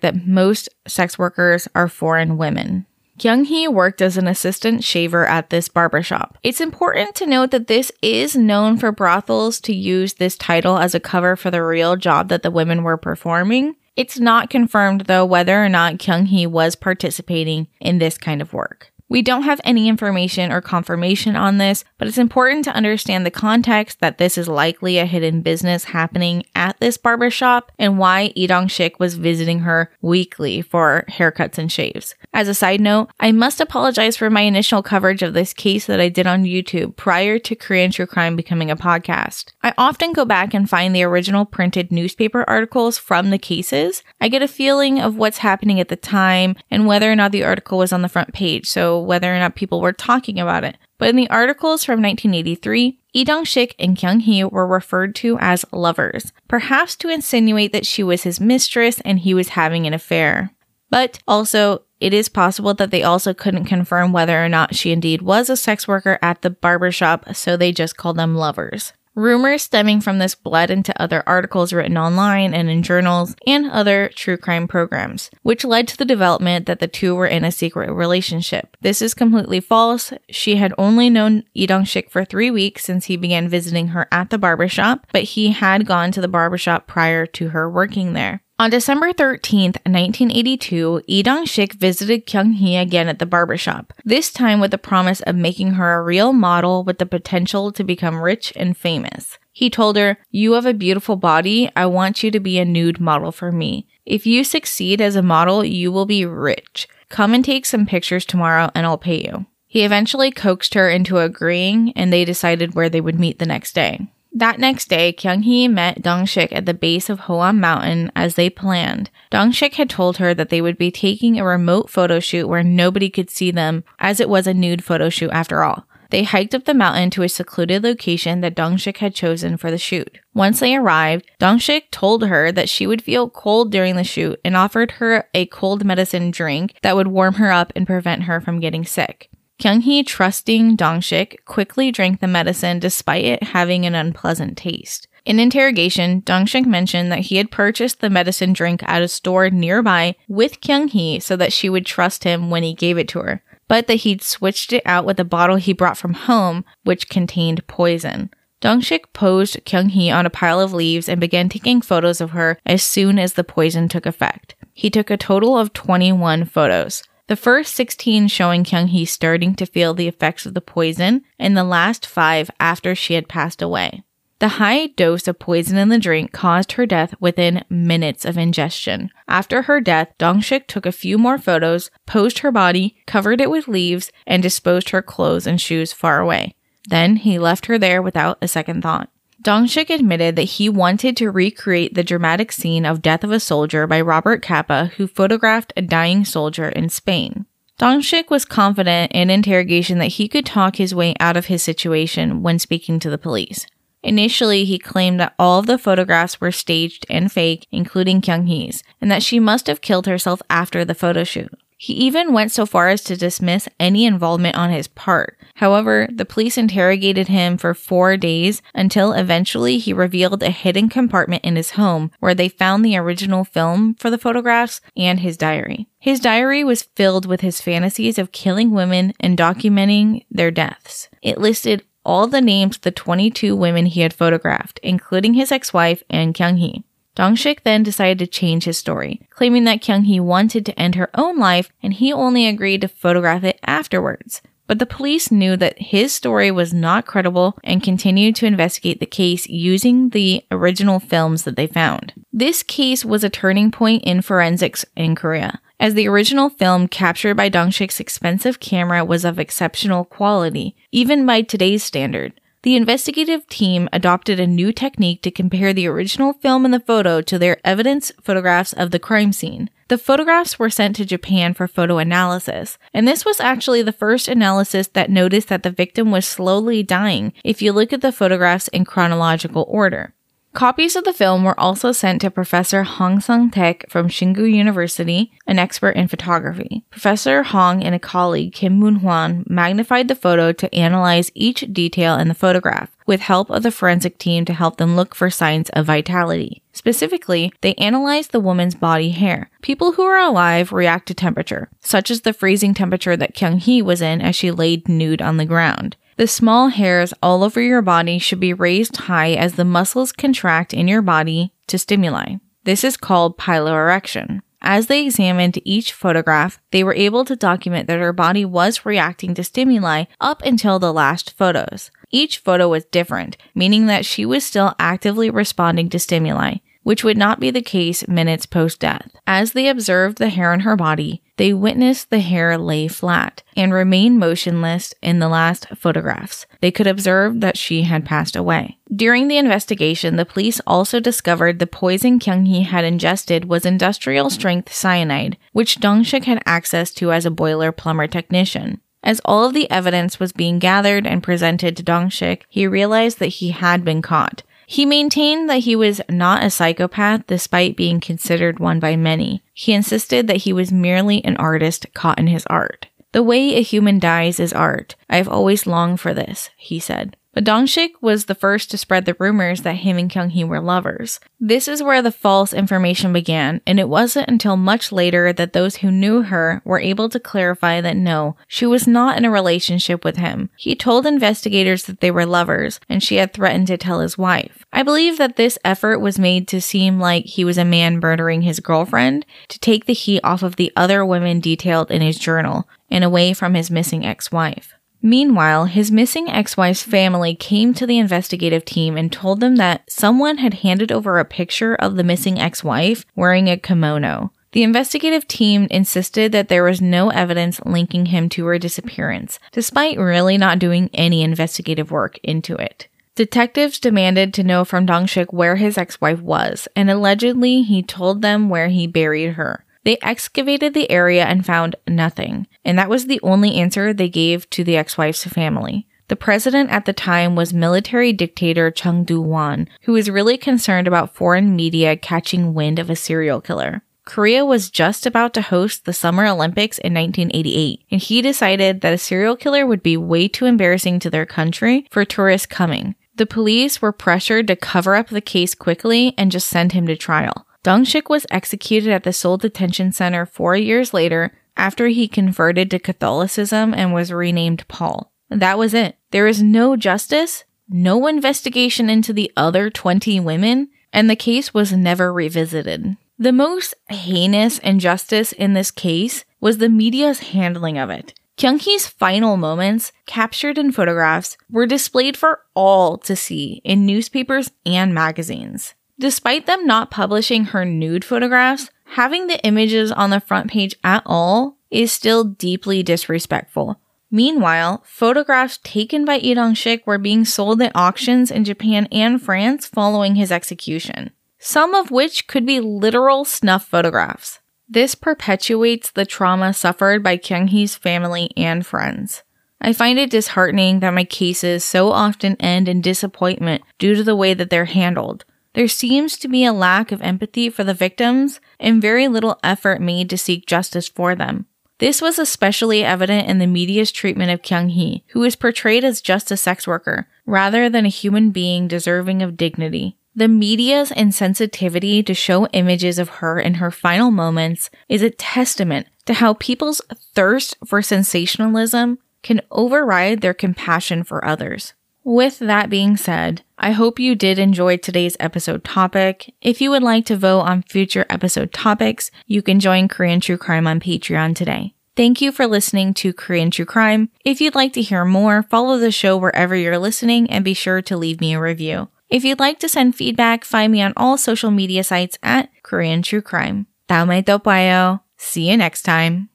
that 0.02 0.26
most 0.26 0.68
sex 0.86 1.18
workers 1.18 1.66
are 1.74 1.88
foreign 1.88 2.36
women. 2.36 2.86
Kyung 3.18 3.44
Hee 3.46 3.66
worked 3.66 4.00
as 4.00 4.16
an 4.16 4.28
assistant 4.28 4.84
shaver 4.84 5.26
at 5.26 5.50
this 5.50 5.68
barbershop. 5.68 6.38
It's 6.44 6.60
important 6.60 7.16
to 7.16 7.26
note 7.26 7.50
that 7.50 7.66
this 7.66 7.90
is 8.00 8.36
known 8.36 8.76
for 8.76 8.92
brothels 8.92 9.60
to 9.62 9.74
use 9.74 10.14
this 10.14 10.36
title 10.36 10.78
as 10.78 10.94
a 10.94 11.00
cover 11.00 11.34
for 11.34 11.50
the 11.50 11.64
real 11.64 11.96
job 11.96 12.28
that 12.28 12.44
the 12.44 12.50
women 12.50 12.84
were 12.84 12.96
performing. 12.96 13.74
It's 13.96 14.20
not 14.20 14.50
confirmed 14.50 15.06
though 15.06 15.24
whether 15.24 15.62
or 15.62 15.68
not 15.68 15.98
Kyung 15.98 16.26
Hee 16.26 16.46
was 16.46 16.76
participating 16.76 17.66
in 17.80 17.98
this 17.98 18.16
kind 18.16 18.40
of 18.40 18.52
work. 18.52 18.92
We 19.10 19.22
don't 19.22 19.44
have 19.44 19.60
any 19.64 19.88
information 19.88 20.52
or 20.52 20.60
confirmation 20.60 21.34
on 21.34 21.56
this, 21.56 21.82
but 21.96 22.08
it's 22.08 22.18
important 22.18 22.64
to 22.66 22.74
understand 22.74 23.24
the 23.24 23.30
context 23.30 24.00
that 24.00 24.18
this 24.18 24.36
is 24.36 24.48
likely 24.48 24.98
a 24.98 25.06
hidden 25.06 25.40
business 25.40 25.84
happening 25.84 26.44
at 26.54 26.78
this 26.78 26.98
barbershop 26.98 27.72
and 27.78 27.98
why 27.98 28.32
Lee 28.36 28.46
Dong-shik 28.46 28.98
was 28.98 29.14
visiting 29.14 29.60
her 29.60 29.90
weekly 30.02 30.60
for 30.60 31.06
haircuts 31.08 31.56
and 31.56 31.72
shaves. 31.72 32.14
As 32.34 32.48
a 32.48 32.54
side 32.54 32.82
note, 32.82 33.08
I 33.18 33.32
must 33.32 33.60
apologize 33.60 34.16
for 34.16 34.28
my 34.28 34.42
initial 34.42 34.82
coverage 34.82 35.22
of 35.22 35.32
this 35.32 35.54
case 35.54 35.86
that 35.86 36.00
I 36.00 36.10
did 36.10 36.26
on 36.26 36.44
YouTube 36.44 36.96
prior 36.96 37.38
to 37.38 37.54
Korean 37.54 37.90
True 37.90 38.06
Crime 38.06 38.36
becoming 38.36 38.70
a 38.70 38.76
podcast. 38.76 39.52
I 39.62 39.72
often 39.78 40.12
go 40.12 40.26
back 40.26 40.52
and 40.52 40.68
find 40.68 40.94
the 40.94 41.04
original 41.04 41.46
printed 41.46 41.90
newspaper 41.90 42.44
articles 42.46 42.98
from 42.98 43.30
the 43.30 43.38
cases. 43.38 44.02
I 44.20 44.28
get 44.28 44.42
a 44.42 44.48
feeling 44.48 45.00
of 45.00 45.16
what's 45.16 45.38
happening 45.38 45.80
at 45.80 45.88
the 45.88 45.96
time 45.96 46.56
and 46.70 46.86
whether 46.86 47.10
or 47.10 47.16
not 47.16 47.32
the 47.32 47.44
article 47.44 47.78
was 47.78 47.92
on 47.92 48.02
the 48.02 48.08
front 48.08 48.34
page, 48.34 48.66
so 48.66 48.97
whether 49.04 49.34
or 49.34 49.38
not 49.38 49.54
people 49.56 49.80
were 49.80 49.92
talking 49.92 50.38
about 50.38 50.64
it. 50.64 50.76
But 50.98 51.10
in 51.10 51.16
the 51.16 51.30
articles 51.30 51.84
from 51.84 52.02
1983, 52.02 52.98
Lee 53.14 53.24
Dong-shik 53.24 53.74
and 53.78 53.98
Kyung 53.98 54.20
Hee 54.20 54.44
were 54.44 54.66
referred 54.66 55.14
to 55.16 55.38
as 55.40 55.64
lovers, 55.72 56.32
perhaps 56.46 56.94
to 56.96 57.08
insinuate 57.08 57.72
that 57.72 57.86
she 57.86 58.02
was 58.02 58.22
his 58.22 58.40
mistress 58.40 59.00
and 59.00 59.18
he 59.18 59.34
was 59.34 59.50
having 59.50 59.86
an 59.86 59.94
affair. 59.94 60.52
But 60.90 61.18
also, 61.26 61.82
it 62.00 62.14
is 62.14 62.28
possible 62.28 62.74
that 62.74 62.90
they 62.90 63.02
also 63.02 63.34
couldn't 63.34 63.64
confirm 63.64 64.12
whether 64.12 64.42
or 64.42 64.48
not 64.48 64.74
she 64.74 64.92
indeed 64.92 65.22
was 65.22 65.50
a 65.50 65.56
sex 65.56 65.88
worker 65.88 66.18
at 66.22 66.42
the 66.42 66.50
barbershop, 66.50 67.34
so 67.34 67.56
they 67.56 67.72
just 67.72 67.96
called 67.96 68.16
them 68.16 68.36
lovers. 68.36 68.92
Rumors 69.18 69.64
stemming 69.64 70.00
from 70.00 70.20
this 70.20 70.36
bled 70.36 70.70
into 70.70 71.02
other 71.02 71.24
articles 71.26 71.72
written 71.72 71.98
online 71.98 72.54
and 72.54 72.70
in 72.70 72.84
journals 72.84 73.34
and 73.48 73.68
other 73.68 74.12
true 74.14 74.36
crime 74.36 74.68
programs, 74.68 75.28
which 75.42 75.64
led 75.64 75.88
to 75.88 75.96
the 75.96 76.04
development 76.04 76.66
that 76.66 76.78
the 76.78 76.86
two 76.86 77.16
were 77.16 77.26
in 77.26 77.42
a 77.42 77.50
secret 77.50 77.90
relationship. 77.90 78.76
This 78.80 79.02
is 79.02 79.14
completely 79.14 79.58
false. 79.58 80.12
She 80.30 80.54
had 80.54 80.72
only 80.78 81.10
known 81.10 81.42
Lee 81.56 81.66
Dong-shik 81.66 82.12
for 82.12 82.24
three 82.24 82.52
weeks 82.52 82.84
since 82.84 83.06
he 83.06 83.16
began 83.16 83.48
visiting 83.48 83.88
her 83.88 84.06
at 84.12 84.30
the 84.30 84.38
barbershop, 84.38 85.08
but 85.12 85.24
he 85.24 85.50
had 85.50 85.84
gone 85.84 86.12
to 86.12 86.20
the 86.20 86.28
barbershop 86.28 86.86
prior 86.86 87.26
to 87.26 87.48
her 87.48 87.68
working 87.68 88.12
there. 88.12 88.44
On 88.60 88.70
December 88.70 89.12
13th, 89.12 89.76
1982, 89.86 91.02
Lee 91.06 91.22
Dong-shik 91.22 91.74
visited 91.74 92.26
Kyung 92.26 92.54
Hee 92.54 92.76
again 92.76 93.06
at 93.06 93.20
the 93.20 93.24
barbershop, 93.24 93.92
this 94.04 94.32
time 94.32 94.58
with 94.58 94.72
the 94.72 94.78
promise 94.78 95.20
of 95.20 95.36
making 95.36 95.74
her 95.74 95.94
a 95.94 96.02
real 96.02 96.32
model 96.32 96.82
with 96.82 96.98
the 96.98 97.06
potential 97.06 97.70
to 97.70 97.84
become 97.84 98.20
rich 98.20 98.52
and 98.56 98.76
famous. 98.76 99.38
He 99.52 99.70
told 99.70 99.96
her, 99.96 100.18
You 100.32 100.54
have 100.54 100.66
a 100.66 100.74
beautiful 100.74 101.14
body. 101.14 101.70
I 101.76 101.86
want 101.86 102.24
you 102.24 102.32
to 102.32 102.40
be 102.40 102.58
a 102.58 102.64
nude 102.64 102.98
model 102.98 103.30
for 103.30 103.52
me. 103.52 103.86
If 104.04 104.26
you 104.26 104.42
succeed 104.42 105.00
as 105.00 105.14
a 105.14 105.22
model, 105.22 105.64
you 105.64 105.92
will 105.92 106.06
be 106.06 106.26
rich. 106.26 106.88
Come 107.10 107.34
and 107.34 107.44
take 107.44 107.64
some 107.64 107.86
pictures 107.86 108.24
tomorrow 108.24 108.72
and 108.74 108.84
I'll 108.84 108.98
pay 108.98 109.22
you. 109.22 109.46
He 109.68 109.84
eventually 109.84 110.32
coaxed 110.32 110.74
her 110.74 110.90
into 110.90 111.18
agreeing 111.18 111.92
and 111.94 112.12
they 112.12 112.24
decided 112.24 112.74
where 112.74 112.88
they 112.88 113.00
would 113.00 113.20
meet 113.20 113.38
the 113.38 113.46
next 113.46 113.76
day. 113.76 114.08
That 114.32 114.58
next 114.58 114.88
day, 114.88 115.12
Kyung 115.12 115.42
Hee 115.42 115.68
met 115.68 116.02
Dong 116.02 116.24
Shik 116.24 116.52
at 116.52 116.66
the 116.66 116.74
base 116.74 117.08
of 117.08 117.20
Hoam 117.20 117.60
Mountain 117.60 118.12
as 118.14 118.34
they 118.34 118.50
planned. 118.50 119.10
Dong 119.30 119.52
Shik 119.52 119.74
had 119.74 119.90
told 119.90 120.18
her 120.18 120.34
that 120.34 120.50
they 120.50 120.60
would 120.60 120.78
be 120.78 120.90
taking 120.90 121.38
a 121.38 121.44
remote 121.44 121.90
photo 121.90 122.20
shoot 122.20 122.46
where 122.46 122.62
nobody 122.62 123.10
could 123.10 123.30
see 123.30 123.50
them, 123.50 123.84
as 123.98 124.20
it 124.20 124.28
was 124.28 124.46
a 124.46 124.54
nude 124.54 124.84
photo 124.84 125.08
shoot 125.08 125.30
after 125.30 125.64
all. 125.64 125.86
They 126.10 126.22
hiked 126.22 126.54
up 126.54 126.64
the 126.64 126.72
mountain 126.72 127.10
to 127.10 127.22
a 127.22 127.28
secluded 127.28 127.82
location 127.82 128.40
that 128.40 128.54
Dong 128.54 128.76
Shik 128.76 128.98
had 128.98 129.14
chosen 129.14 129.56
for 129.56 129.70
the 129.70 129.76
shoot. 129.76 130.18
Once 130.32 130.60
they 130.60 130.74
arrived, 130.74 131.26
Dong 131.38 131.58
Shik 131.58 131.90
told 131.90 132.26
her 132.26 132.50
that 132.52 132.68
she 132.68 132.86
would 132.86 133.02
feel 133.02 133.28
cold 133.28 133.70
during 133.70 133.96
the 133.96 134.04
shoot 134.04 134.40
and 134.44 134.56
offered 134.56 134.92
her 134.92 135.28
a 135.34 135.46
cold 135.46 135.84
medicine 135.84 136.30
drink 136.30 136.74
that 136.82 136.96
would 136.96 137.08
warm 137.08 137.34
her 137.34 137.52
up 137.52 137.72
and 137.76 137.86
prevent 137.86 138.22
her 138.22 138.40
from 138.40 138.60
getting 138.60 138.84
sick. 138.84 139.28
Kyung 139.60 139.80
Hee, 139.80 140.04
trusting 140.04 140.76
Dongshik, 140.76 141.44
quickly 141.44 141.90
drank 141.90 142.20
the 142.20 142.28
medicine 142.28 142.78
despite 142.78 143.24
it 143.24 143.42
having 143.42 143.84
an 143.84 143.94
unpleasant 143.94 144.56
taste. 144.56 145.08
In 145.24 145.40
interrogation, 145.40 146.22
Dongshik 146.22 146.64
mentioned 146.64 147.10
that 147.10 147.26
he 147.26 147.36
had 147.36 147.50
purchased 147.50 148.00
the 148.00 148.08
medicine 148.08 148.52
drink 148.52 148.82
at 148.84 149.02
a 149.02 149.08
store 149.08 149.50
nearby 149.50 150.14
with 150.28 150.60
Kyung 150.60 150.88
Hee 150.88 151.18
so 151.18 151.36
that 151.36 151.52
she 151.52 151.68
would 151.68 151.84
trust 151.84 152.22
him 152.22 152.50
when 152.50 152.62
he 152.62 152.72
gave 152.72 152.98
it 152.98 153.08
to 153.08 153.18
her, 153.18 153.42
but 153.66 153.88
that 153.88 153.96
he'd 153.96 154.22
switched 154.22 154.72
it 154.72 154.82
out 154.86 155.04
with 155.04 155.18
a 155.18 155.24
bottle 155.24 155.56
he 155.56 155.72
brought 155.72 155.98
from 155.98 156.14
home, 156.14 156.64
which 156.84 157.08
contained 157.08 157.66
poison. 157.66 158.30
Dongshik 158.60 159.12
posed 159.12 159.64
Kyung 159.64 159.90
Hee 159.90 160.10
on 160.10 160.24
a 160.24 160.30
pile 160.30 160.60
of 160.60 160.72
leaves 160.72 161.08
and 161.08 161.20
began 161.20 161.48
taking 161.48 161.80
photos 161.80 162.20
of 162.20 162.30
her 162.30 162.58
as 162.64 162.82
soon 162.82 163.18
as 163.18 163.34
the 163.34 163.44
poison 163.44 163.88
took 163.88 164.06
effect. 164.06 164.54
He 164.72 164.88
took 164.88 165.10
a 165.10 165.16
total 165.16 165.58
of 165.58 165.72
21 165.72 166.44
photos. 166.44 167.02
The 167.28 167.36
first 167.36 167.74
16 167.74 168.28
showing 168.28 168.64
Kyung 168.64 168.88
Hee 168.88 169.04
starting 169.04 169.54
to 169.56 169.66
feel 169.66 169.92
the 169.92 170.08
effects 170.08 170.46
of 170.46 170.54
the 170.54 170.62
poison, 170.62 171.22
and 171.38 171.56
the 171.56 171.64
last 171.64 172.06
five 172.06 172.50
after 172.58 172.94
she 172.94 173.14
had 173.14 173.28
passed 173.28 173.60
away. 173.60 174.02
The 174.38 174.48
high 174.48 174.86
dose 174.86 175.28
of 175.28 175.38
poison 175.38 175.76
in 175.76 175.90
the 175.90 175.98
drink 175.98 176.32
caused 176.32 176.72
her 176.72 176.86
death 176.86 177.12
within 177.20 177.64
minutes 177.68 178.24
of 178.24 178.38
ingestion. 178.38 179.10
After 179.26 179.62
her 179.62 179.80
death, 179.80 180.14
Dongshik 180.18 180.68
took 180.68 180.86
a 180.86 180.92
few 180.92 181.18
more 181.18 181.38
photos, 181.38 181.90
posed 182.06 182.38
her 182.38 182.52
body, 182.52 182.96
covered 183.06 183.40
it 183.42 183.50
with 183.50 183.68
leaves, 183.68 184.10
and 184.26 184.42
disposed 184.42 184.90
her 184.90 185.02
clothes 185.02 185.46
and 185.46 185.60
shoes 185.60 185.92
far 185.92 186.20
away. 186.20 186.54
Then 186.88 187.16
he 187.16 187.38
left 187.38 187.66
her 187.66 187.78
there 187.78 188.00
without 188.00 188.38
a 188.40 188.48
second 188.48 188.82
thought. 188.82 189.10
Dongshik 189.40 189.88
admitted 189.88 190.34
that 190.36 190.42
he 190.42 190.68
wanted 190.68 191.16
to 191.16 191.30
recreate 191.30 191.94
the 191.94 192.02
dramatic 192.02 192.50
scene 192.50 192.84
of 192.84 193.02
Death 193.02 193.22
of 193.22 193.30
a 193.30 193.38
Soldier 193.38 193.86
by 193.86 194.00
Robert 194.00 194.42
Capa, 194.42 194.90
who 194.96 195.06
photographed 195.06 195.72
a 195.76 195.82
dying 195.82 196.24
soldier 196.24 196.68
in 196.68 196.88
Spain. 196.88 197.46
Dongshik 197.78 198.30
was 198.30 198.44
confident 198.44 199.12
in 199.12 199.30
interrogation 199.30 199.98
that 199.98 200.06
he 200.06 200.26
could 200.26 200.44
talk 200.44 200.76
his 200.76 200.94
way 200.94 201.14
out 201.20 201.36
of 201.36 201.46
his 201.46 201.62
situation 201.62 202.42
when 202.42 202.58
speaking 202.58 202.98
to 202.98 203.10
the 203.10 203.18
police. 203.18 203.66
Initially, 204.02 204.64
he 204.64 204.78
claimed 204.78 205.20
that 205.20 205.34
all 205.38 205.60
of 205.60 205.66
the 205.66 205.78
photographs 205.78 206.40
were 206.40 206.50
staged 206.50 207.06
and 207.08 207.30
fake, 207.30 207.68
including 207.70 208.20
Kyung 208.20 208.46
Hee's, 208.46 208.82
and 209.00 209.10
that 209.10 209.22
she 209.22 209.38
must 209.38 209.68
have 209.68 209.80
killed 209.80 210.06
herself 210.06 210.42
after 210.50 210.84
the 210.84 210.94
photo 210.94 211.22
shoot. 211.22 211.52
He 211.76 211.92
even 211.92 212.32
went 212.32 212.50
so 212.50 212.66
far 212.66 212.88
as 212.88 213.04
to 213.04 213.16
dismiss 213.16 213.68
any 213.78 214.04
involvement 214.04 214.56
on 214.56 214.70
his 214.70 214.88
part, 214.88 215.37
However, 215.58 216.08
the 216.12 216.24
police 216.24 216.56
interrogated 216.56 217.26
him 217.26 217.58
for 217.58 217.74
four 217.74 218.16
days 218.16 218.62
until 218.76 219.12
eventually 219.12 219.78
he 219.78 219.92
revealed 219.92 220.40
a 220.40 220.50
hidden 220.50 220.88
compartment 220.88 221.44
in 221.44 221.56
his 221.56 221.72
home 221.72 222.12
where 222.20 222.34
they 222.34 222.48
found 222.48 222.84
the 222.84 222.96
original 222.96 223.42
film 223.42 223.96
for 223.98 224.08
the 224.08 224.18
photographs 224.18 224.80
and 224.96 225.18
his 225.18 225.36
diary. 225.36 225.88
His 225.98 226.20
diary 226.20 226.62
was 226.62 226.84
filled 226.94 227.26
with 227.26 227.40
his 227.40 227.60
fantasies 227.60 228.18
of 228.18 228.30
killing 228.30 228.70
women 228.70 229.14
and 229.18 229.36
documenting 229.36 230.24
their 230.30 230.52
deaths. 230.52 231.08
It 231.22 231.38
listed 231.38 231.84
all 232.04 232.28
the 232.28 232.40
names 232.40 232.76
of 232.76 232.82
the 232.82 232.92
22 232.92 233.56
women 233.56 233.86
he 233.86 234.02
had 234.02 234.14
photographed, 234.14 234.78
including 234.84 235.34
his 235.34 235.50
ex-wife 235.50 236.04
and 236.08 236.36
Kyung 236.36 236.58
Hee. 236.58 236.84
Dong-shik 237.16 237.64
then 237.64 237.82
decided 237.82 238.20
to 238.20 238.28
change 238.28 238.62
his 238.62 238.78
story, 238.78 239.26
claiming 239.30 239.64
that 239.64 239.82
Kyung 239.82 240.04
Hee 240.04 240.20
wanted 240.20 240.64
to 240.66 240.80
end 240.80 240.94
her 240.94 241.10
own 241.14 241.36
life 241.36 241.68
and 241.82 241.94
he 241.94 242.12
only 242.12 242.46
agreed 242.46 242.82
to 242.82 242.88
photograph 242.88 243.42
it 243.42 243.58
afterwards. 243.64 244.40
But 244.68 244.78
the 244.78 244.86
police 244.86 245.32
knew 245.32 245.56
that 245.56 245.80
his 245.80 246.14
story 246.14 246.50
was 246.50 246.74
not 246.74 247.06
credible 247.06 247.58
and 247.64 247.82
continued 247.82 248.36
to 248.36 248.46
investigate 248.46 249.00
the 249.00 249.06
case 249.06 249.48
using 249.48 250.10
the 250.10 250.44
original 250.50 251.00
films 251.00 251.44
that 251.44 251.56
they 251.56 251.66
found. 251.66 252.12
This 252.32 252.62
case 252.62 253.04
was 253.04 253.24
a 253.24 253.30
turning 253.30 253.70
point 253.70 254.04
in 254.04 254.20
forensics 254.20 254.84
in 254.94 255.16
Korea, 255.16 255.60
as 255.80 255.94
the 255.94 256.06
original 256.06 256.50
film 256.50 256.86
captured 256.86 257.34
by 257.34 257.48
Dong-shik's 257.48 257.98
expensive 257.98 258.60
camera 258.60 259.04
was 259.04 259.24
of 259.24 259.38
exceptional 259.38 260.04
quality, 260.04 260.76
even 260.92 261.24
by 261.24 261.40
today's 261.40 261.82
standard. 261.82 262.38
The 262.62 262.76
investigative 262.76 263.46
team 263.48 263.88
adopted 263.92 264.38
a 264.38 264.46
new 264.46 264.72
technique 264.72 265.22
to 265.22 265.30
compare 265.30 265.72
the 265.72 265.86
original 265.86 266.34
film 266.34 266.66
and 266.66 266.74
the 266.74 266.80
photo 266.80 267.22
to 267.22 267.38
their 267.38 267.58
evidence 267.64 268.12
photographs 268.20 268.74
of 268.74 268.90
the 268.90 268.98
crime 268.98 269.32
scene. 269.32 269.70
The 269.88 269.96
photographs 269.96 270.58
were 270.58 270.68
sent 270.68 270.96
to 270.96 271.06
Japan 271.06 271.54
for 271.54 271.66
photo 271.66 271.96
analysis, 271.96 272.76
and 272.92 273.08
this 273.08 273.24
was 273.24 273.40
actually 273.40 273.80
the 273.80 273.90
first 273.90 274.28
analysis 274.28 274.86
that 274.88 275.08
noticed 275.08 275.48
that 275.48 275.62
the 275.62 275.70
victim 275.70 276.10
was 276.10 276.26
slowly 276.26 276.82
dying 276.82 277.32
if 277.42 277.62
you 277.62 277.72
look 277.72 277.94
at 277.94 278.02
the 278.02 278.12
photographs 278.12 278.68
in 278.68 278.84
chronological 278.84 279.64
order. 279.66 280.12
Copies 280.54 280.96
of 280.96 281.04
the 281.04 281.12
film 281.12 281.44
were 281.44 281.58
also 281.60 281.92
sent 281.92 282.20
to 282.22 282.30
Professor 282.30 282.82
Hong 282.82 283.20
Sung 283.20 283.50
Taek 283.50 283.88
from 283.88 284.08
Shingu 284.08 284.50
University, 284.50 285.30
an 285.46 285.58
expert 285.58 285.90
in 285.90 286.08
photography. 286.08 286.84
Professor 286.90 287.44
Hong 287.44 287.84
and 287.84 287.94
a 287.94 287.98
colleague, 288.00 288.54
Kim 288.54 288.72
Moon 288.74 288.96
Hwan, 288.96 289.44
magnified 289.46 290.08
the 290.08 290.16
photo 290.16 290.50
to 290.52 290.74
analyze 290.74 291.30
each 291.34 291.72
detail 291.72 292.16
in 292.16 292.28
the 292.28 292.34
photograph, 292.34 292.90
with 293.06 293.20
help 293.20 293.50
of 293.50 293.62
the 293.62 293.70
forensic 293.70 294.18
team 294.18 294.44
to 294.46 294.52
help 294.52 294.78
them 294.78 294.96
look 294.96 295.14
for 295.14 295.30
signs 295.30 295.68
of 295.70 295.86
vitality. 295.86 296.62
Specifically, 296.72 297.52
they 297.60 297.74
analyzed 297.74 298.32
the 298.32 298.40
woman's 298.40 298.74
body 298.74 299.10
hair. 299.10 299.50
People 299.62 299.92
who 299.92 300.02
are 300.02 300.18
alive 300.18 300.72
react 300.72 301.06
to 301.08 301.14
temperature, 301.14 301.68
such 301.80 302.10
as 302.10 302.22
the 302.22 302.32
freezing 302.32 302.74
temperature 302.74 303.16
that 303.16 303.34
Kyung 303.34 303.58
Hee 303.58 303.82
was 303.82 304.00
in 304.00 304.20
as 304.20 304.34
she 304.34 304.50
laid 304.50 304.88
nude 304.88 305.22
on 305.22 305.36
the 305.36 305.44
ground. 305.44 305.96
The 306.18 306.26
small 306.26 306.66
hairs 306.66 307.14
all 307.22 307.44
over 307.44 307.60
your 307.60 307.80
body 307.80 308.18
should 308.18 308.40
be 308.40 308.52
raised 308.52 308.96
high 308.96 309.34
as 309.34 309.52
the 309.52 309.64
muscles 309.64 310.10
contract 310.10 310.74
in 310.74 310.88
your 310.88 311.00
body 311.00 311.52
to 311.68 311.78
stimuli. 311.78 312.38
This 312.64 312.82
is 312.82 312.96
called 312.96 313.38
piloerection. 313.38 314.40
As 314.60 314.88
they 314.88 315.04
examined 315.04 315.60
each 315.64 315.92
photograph, 315.92 316.60
they 316.72 316.82
were 316.82 316.94
able 316.94 317.24
to 317.24 317.36
document 317.36 317.86
that 317.86 318.00
her 318.00 318.12
body 318.12 318.44
was 318.44 318.84
reacting 318.84 319.32
to 319.34 319.44
stimuli 319.44 320.06
up 320.20 320.42
until 320.42 320.80
the 320.80 320.92
last 320.92 321.38
photos. 321.38 321.92
Each 322.10 322.38
photo 322.38 322.68
was 322.68 322.84
different, 322.86 323.36
meaning 323.54 323.86
that 323.86 324.04
she 324.04 324.26
was 324.26 324.44
still 324.44 324.74
actively 324.80 325.30
responding 325.30 325.88
to 325.90 326.00
stimuli 326.00 326.56
which 326.88 327.04
would 327.04 327.18
not 327.18 327.38
be 327.38 327.50
the 327.50 327.60
case 327.60 328.08
minutes 328.08 328.46
post 328.46 328.80
death. 328.80 329.10
As 329.26 329.52
they 329.52 329.68
observed 329.68 330.16
the 330.16 330.30
hair 330.30 330.54
on 330.54 330.60
her 330.60 330.74
body, 330.74 331.22
they 331.36 331.52
witnessed 331.52 332.08
the 332.08 332.20
hair 332.20 332.56
lay 332.56 332.88
flat 332.88 333.42
and 333.54 333.74
remain 333.74 334.18
motionless 334.18 334.94
in 335.02 335.18
the 335.18 335.28
last 335.28 335.66
photographs. 335.76 336.46
They 336.62 336.70
could 336.70 336.86
observe 336.86 337.42
that 337.42 337.58
she 337.58 337.82
had 337.82 338.06
passed 338.06 338.34
away. 338.34 338.78
During 338.90 339.28
the 339.28 339.36
investigation, 339.36 340.16
the 340.16 340.24
police 340.24 340.62
also 340.66 340.98
discovered 340.98 341.58
the 341.58 341.66
poison 341.66 342.18
Kyung 342.18 342.46
Hee 342.46 342.62
had 342.62 342.86
ingested 342.86 343.44
was 343.44 343.66
industrial 343.66 344.30
strength 344.30 344.72
cyanide, 344.72 345.36
which 345.52 345.80
Dong-shik 345.80 346.24
had 346.24 346.42
access 346.46 346.90
to 346.92 347.12
as 347.12 347.26
a 347.26 347.30
boiler 347.30 347.70
plumber 347.70 348.06
technician. 348.06 348.80
As 349.04 349.20
all 349.26 349.44
of 349.44 349.52
the 349.52 349.70
evidence 349.70 350.18
was 350.18 350.32
being 350.32 350.58
gathered 350.58 351.06
and 351.06 351.22
presented 351.22 351.76
to 351.76 351.82
Dong-shik, 351.82 352.44
he 352.48 352.66
realized 352.66 353.18
that 353.18 353.26
he 353.26 353.50
had 353.50 353.84
been 353.84 354.00
caught. 354.00 354.42
He 354.70 354.84
maintained 354.84 355.48
that 355.48 355.60
he 355.60 355.74
was 355.74 356.02
not 356.10 356.44
a 356.44 356.50
psychopath 356.50 357.26
despite 357.26 357.74
being 357.74 358.00
considered 358.00 358.58
one 358.58 358.78
by 358.78 358.96
many. 358.96 359.42
He 359.54 359.72
insisted 359.72 360.26
that 360.26 360.42
he 360.42 360.52
was 360.52 360.70
merely 360.70 361.24
an 361.24 361.38
artist 361.38 361.86
caught 361.94 362.18
in 362.18 362.26
his 362.26 362.44
art. 362.48 362.86
The 363.12 363.22
way 363.22 363.54
a 363.54 363.62
human 363.62 363.98
dies 363.98 364.38
is 364.38 364.52
art. 364.52 364.94
I 365.08 365.16
have 365.16 365.26
always 365.26 365.66
longed 365.66 366.00
for 366.00 366.12
this, 366.12 366.50
he 366.58 366.78
said. 366.78 367.16
But 367.38 367.44
Dong-shik 367.44 367.90
was 368.00 368.24
the 368.24 368.34
first 368.34 368.68
to 368.72 368.76
spread 368.76 369.04
the 369.04 369.14
rumors 369.16 369.62
that 369.62 369.76
him 369.76 369.96
and 369.96 370.10
Kyung 370.10 370.30
Hee 370.30 370.42
were 370.42 370.58
lovers. 370.58 371.20
This 371.38 371.68
is 371.68 371.80
where 371.80 372.02
the 372.02 372.10
false 372.10 372.52
information 372.52 373.12
began, 373.12 373.60
and 373.64 373.78
it 373.78 373.88
wasn't 373.88 374.28
until 374.28 374.56
much 374.56 374.90
later 374.90 375.32
that 375.32 375.52
those 375.52 375.76
who 375.76 375.92
knew 375.92 376.22
her 376.22 376.60
were 376.64 376.80
able 376.80 377.08
to 377.10 377.20
clarify 377.20 377.80
that 377.80 377.96
no, 377.96 378.34
she 378.48 378.66
was 378.66 378.88
not 378.88 379.16
in 379.16 379.24
a 379.24 379.30
relationship 379.30 380.04
with 380.04 380.16
him. 380.16 380.50
He 380.56 380.74
told 380.74 381.06
investigators 381.06 381.84
that 381.84 382.00
they 382.00 382.10
were 382.10 382.26
lovers, 382.26 382.80
and 382.88 383.04
she 383.04 383.18
had 383.18 383.32
threatened 383.32 383.68
to 383.68 383.76
tell 383.76 384.00
his 384.00 384.18
wife. 384.18 384.64
I 384.72 384.82
believe 384.82 385.16
that 385.18 385.36
this 385.36 385.60
effort 385.64 386.00
was 386.00 386.18
made 386.18 386.48
to 386.48 386.60
seem 386.60 386.98
like 386.98 387.26
he 387.26 387.44
was 387.44 387.56
a 387.56 387.64
man 387.64 388.00
murdering 388.00 388.42
his 388.42 388.58
girlfriend, 388.58 389.24
to 389.46 389.60
take 389.60 389.84
the 389.84 389.92
heat 389.92 390.22
off 390.24 390.42
of 390.42 390.56
the 390.56 390.72
other 390.74 391.06
women 391.06 391.38
detailed 391.38 391.92
in 391.92 392.02
his 392.02 392.18
journal, 392.18 392.68
and 392.90 393.04
away 393.04 393.32
from 393.32 393.54
his 393.54 393.70
missing 393.70 394.04
ex-wife. 394.04 394.74
Meanwhile, 395.00 395.66
his 395.66 395.92
missing 395.92 396.28
ex 396.28 396.56
wife's 396.56 396.82
family 396.82 397.34
came 397.34 397.72
to 397.74 397.86
the 397.86 397.98
investigative 397.98 398.64
team 398.64 398.96
and 398.96 399.12
told 399.12 399.40
them 399.40 399.56
that 399.56 399.90
someone 399.90 400.38
had 400.38 400.54
handed 400.54 400.90
over 400.90 401.18
a 401.18 401.24
picture 401.24 401.74
of 401.74 401.96
the 401.96 402.04
missing 402.04 402.38
ex 402.38 402.64
wife 402.64 403.04
wearing 403.14 403.48
a 403.48 403.56
kimono. 403.56 404.32
The 404.52 404.62
investigative 404.62 405.28
team 405.28 405.66
insisted 405.70 406.32
that 406.32 406.48
there 406.48 406.64
was 406.64 406.80
no 406.80 407.10
evidence 407.10 407.60
linking 407.64 408.06
him 408.06 408.28
to 408.30 408.46
her 408.46 408.58
disappearance, 408.58 409.38
despite 409.52 409.98
really 409.98 410.38
not 410.38 410.58
doing 410.58 410.90
any 410.94 411.22
investigative 411.22 411.90
work 411.90 412.18
into 412.22 412.56
it. 412.56 412.88
Detectives 413.14 413.78
demanded 413.78 414.32
to 414.34 414.42
know 414.42 414.64
from 414.64 414.86
Dong-shik 414.86 415.32
where 415.32 415.56
his 415.56 415.76
ex-wife 415.76 416.20
was, 416.20 416.66
and 416.74 416.90
allegedly 416.90 417.62
he 417.62 417.82
told 417.82 418.22
them 418.22 418.48
where 418.48 418.68
he 418.68 418.86
buried 418.86 419.34
her. 419.34 419.64
They 419.84 419.98
excavated 420.02 420.74
the 420.74 420.90
area 420.90 421.24
and 421.24 421.44
found 421.44 421.76
nothing, 421.86 422.46
and 422.68 422.78
that 422.78 422.90
was 422.90 423.06
the 423.06 423.18
only 423.22 423.54
answer 423.54 423.94
they 423.94 424.10
gave 424.10 424.48
to 424.50 424.62
the 424.62 424.76
ex 424.76 424.98
wife's 424.98 425.24
family. 425.24 425.88
The 426.08 426.16
president 426.16 426.70
at 426.70 426.84
the 426.84 426.92
time 426.92 427.34
was 427.34 427.54
military 427.54 428.12
dictator 428.12 428.70
Chun 428.70 429.04
Doo-hwan, 429.04 429.68
who 429.82 429.92
was 429.92 430.10
really 430.10 430.36
concerned 430.36 430.86
about 430.86 431.14
foreign 431.14 431.56
media 431.56 431.96
catching 431.96 432.52
wind 432.52 432.78
of 432.78 432.90
a 432.90 432.96
serial 432.96 433.40
killer. 433.40 433.82
Korea 434.04 434.44
was 434.44 434.70
just 434.70 435.06
about 435.06 435.32
to 435.34 435.42
host 435.42 435.86
the 435.86 435.94
Summer 435.94 436.26
Olympics 436.26 436.76
in 436.78 436.92
1988, 436.92 437.84
and 437.90 438.02
he 438.02 438.20
decided 438.20 438.82
that 438.82 438.92
a 438.92 438.98
serial 438.98 439.36
killer 439.36 439.66
would 439.66 439.82
be 439.82 439.96
way 439.96 440.28
too 440.28 440.44
embarrassing 440.44 440.98
to 441.00 441.10
their 441.10 441.26
country 441.26 441.86
for 441.90 442.04
tourists 442.04 442.46
coming. 442.46 442.94
The 443.16 443.26
police 443.26 443.80
were 443.80 443.92
pressured 443.92 444.46
to 444.48 444.56
cover 444.56 444.94
up 444.94 445.08
the 445.08 445.22
case 445.22 445.54
quickly 445.54 446.14
and 446.18 446.30
just 446.30 446.48
send 446.48 446.72
him 446.72 446.86
to 446.86 446.96
trial. 446.96 447.46
Dong-shik 447.62 448.10
was 448.10 448.26
executed 448.30 448.90
at 448.90 449.04
the 449.04 449.12
Seoul 449.12 449.38
Detention 449.38 449.92
Center 449.92 450.24
four 450.24 450.54
years 450.56 450.94
later 450.94 451.32
after 451.58 451.88
he 451.88 452.08
converted 452.08 452.70
to 452.70 452.78
Catholicism 452.78 453.74
and 453.74 453.92
was 453.92 454.12
renamed 454.12 454.66
Paul. 454.68 455.12
That 455.28 455.58
was 455.58 455.74
it. 455.74 455.96
There 456.10 456.26
is 456.26 456.42
no 456.42 456.76
justice, 456.76 457.44
no 457.68 458.06
investigation 458.06 458.88
into 458.88 459.12
the 459.12 459.30
other 459.36 459.68
20 459.68 460.20
women, 460.20 460.68
and 460.92 461.10
the 461.10 461.16
case 461.16 461.52
was 461.52 461.72
never 461.72 462.12
revisited. 462.12 462.96
The 463.18 463.32
most 463.32 463.74
heinous 463.88 464.58
injustice 464.60 465.32
in 465.32 465.52
this 465.52 465.70
case 465.70 466.24
was 466.40 466.58
the 466.58 466.68
media's 466.68 467.18
handling 467.18 467.76
of 467.76 467.90
it. 467.90 468.14
Kyung 468.38 468.60
Hee's 468.60 468.86
final 468.86 469.36
moments, 469.36 469.90
captured 470.06 470.56
in 470.56 470.70
photographs, 470.70 471.36
were 471.50 471.66
displayed 471.66 472.16
for 472.16 472.42
all 472.54 472.96
to 472.98 473.16
see 473.16 473.60
in 473.64 473.84
newspapers 473.84 474.52
and 474.64 474.94
magazines. 474.94 475.74
Despite 475.98 476.46
them 476.46 476.64
not 476.64 476.92
publishing 476.92 477.46
her 477.46 477.64
nude 477.64 478.04
photographs, 478.04 478.70
having 478.90 479.26
the 479.26 479.44
images 479.44 479.92
on 479.92 480.10
the 480.10 480.20
front 480.20 480.50
page 480.50 480.74
at 480.82 481.02
all 481.06 481.56
is 481.70 481.92
still 481.92 482.24
deeply 482.24 482.82
disrespectful. 482.82 483.80
Meanwhile, 484.10 484.82
photographs 484.86 485.58
taken 485.62 486.04
by 486.04 486.16
Lee 486.18 486.34
Dong-shik 486.34 486.86
were 486.86 486.98
being 486.98 487.24
sold 487.24 487.60
at 487.60 487.72
auctions 487.74 488.30
in 488.30 488.44
Japan 488.44 488.88
and 488.90 489.20
France 489.20 489.66
following 489.66 490.14
his 490.14 490.32
execution, 490.32 491.10
some 491.38 491.74
of 491.74 491.90
which 491.90 492.26
could 492.26 492.46
be 492.46 492.60
literal 492.60 493.26
snuff 493.26 493.66
photographs. 493.66 494.38
This 494.66 494.94
perpetuates 494.94 495.90
the 495.90 496.06
trauma 496.06 496.54
suffered 496.54 497.02
by 497.02 497.18
Kyung 497.18 497.48
Hee's 497.48 497.74
family 497.74 498.30
and 498.36 498.66
friends. 498.66 499.22
I 499.60 499.72
find 499.72 499.98
it 499.98 500.10
disheartening 500.10 500.80
that 500.80 500.94
my 500.94 501.04
cases 501.04 501.64
so 501.64 501.90
often 501.90 502.36
end 502.38 502.68
in 502.68 502.80
disappointment 502.80 503.62
due 503.78 503.94
to 503.94 504.04
the 504.04 504.16
way 504.16 504.32
that 504.32 504.50
they're 504.50 504.66
handled, 504.66 505.24
there 505.54 505.68
seems 505.68 506.16
to 506.18 506.28
be 506.28 506.44
a 506.44 506.52
lack 506.52 506.92
of 506.92 507.02
empathy 507.02 507.50
for 507.50 507.64
the 507.64 507.74
victims 507.74 508.40
and 508.60 508.82
very 508.82 509.08
little 509.08 509.38
effort 509.42 509.80
made 509.80 510.10
to 510.10 510.18
seek 510.18 510.46
justice 510.46 510.88
for 510.88 511.14
them. 511.14 511.46
This 511.78 512.02
was 512.02 512.18
especially 512.18 512.84
evident 512.84 513.28
in 513.28 513.38
the 513.38 513.46
media's 513.46 513.92
treatment 513.92 514.32
of 514.32 514.42
Kyung 514.42 514.70
Hee, 514.70 515.04
who 515.08 515.22
is 515.22 515.36
portrayed 515.36 515.84
as 515.84 516.00
just 516.00 516.30
a 516.30 516.36
sex 516.36 516.66
worker, 516.66 517.08
rather 517.24 517.68
than 517.68 517.86
a 517.86 517.90
human 517.90 518.30
being 518.30 518.66
deserving 518.66 519.22
of 519.22 519.36
dignity. 519.36 519.96
The 520.14 520.26
media's 520.26 520.90
insensitivity 520.90 522.04
to 522.04 522.14
show 522.14 522.48
images 522.48 522.98
of 522.98 523.08
her 523.08 523.38
in 523.38 523.54
her 523.54 523.70
final 523.70 524.10
moments 524.10 524.70
is 524.88 525.02
a 525.02 525.10
testament 525.10 525.86
to 526.06 526.14
how 526.14 526.34
people's 526.34 526.80
thirst 527.14 527.56
for 527.64 527.82
sensationalism 527.82 528.98
can 529.22 529.40
override 529.52 530.20
their 530.20 530.34
compassion 530.34 531.04
for 531.04 531.24
others. 531.24 531.74
With 532.07 532.39
that 532.39 532.69
being 532.69 532.97
said, 532.97 533.43
I 533.57 533.71
hope 533.71 533.97
you 533.97 534.13
did 534.13 534.37
enjoy 534.37 534.75
today's 534.75 535.15
episode 535.21 535.63
topic. 535.63 536.33
If 536.41 536.59
you 536.59 536.69
would 536.69 536.83
like 536.83 537.05
to 537.05 537.15
vote 537.15 537.41
on 537.41 537.63
future 537.63 538.05
episode 538.09 538.51
topics, 538.51 539.09
you 539.25 539.41
can 539.41 539.61
join 539.61 539.87
Korean 539.87 540.19
True 540.19 540.37
Crime 540.37 540.67
on 540.67 540.81
Patreon 540.81 541.33
today. 541.33 541.75
Thank 541.95 542.21
you 542.21 542.31
for 542.31 542.45
listening 542.45 542.93
to 542.95 543.13
Korean 543.13 543.51
True 543.51 543.65
Crime. 543.65 544.09
If 544.25 544.41
you'd 544.41 544.55
like 544.55 544.73
to 544.73 544.81
hear 544.81 545.05
more, 545.05 545.43
follow 545.43 545.77
the 545.77 545.91
show 545.91 546.17
wherever 546.17 546.55
you're 546.55 546.77
listening 546.77 547.29
and 547.29 547.45
be 547.45 547.53
sure 547.53 547.81
to 547.83 547.95
leave 547.95 548.19
me 548.19 548.33
a 548.33 548.41
review. 548.41 548.89
If 549.09 549.23
you'd 549.23 549.39
like 549.39 549.59
to 549.59 549.69
send 549.69 549.95
feedback, 549.95 550.43
find 550.43 550.73
me 550.73 550.81
on 550.81 550.93
all 550.97 551.17
social 551.17 551.51
media 551.51 551.83
sites 551.83 552.17
at 552.21 552.49
Korean 552.63 553.01
True 553.01 553.21
Crime. 553.21 553.67
다음에 553.87 554.25
또 554.25 554.39
봐요. 554.39 555.01
See 555.17 555.49
you 555.49 555.55
next 555.55 555.83
time. 555.83 556.29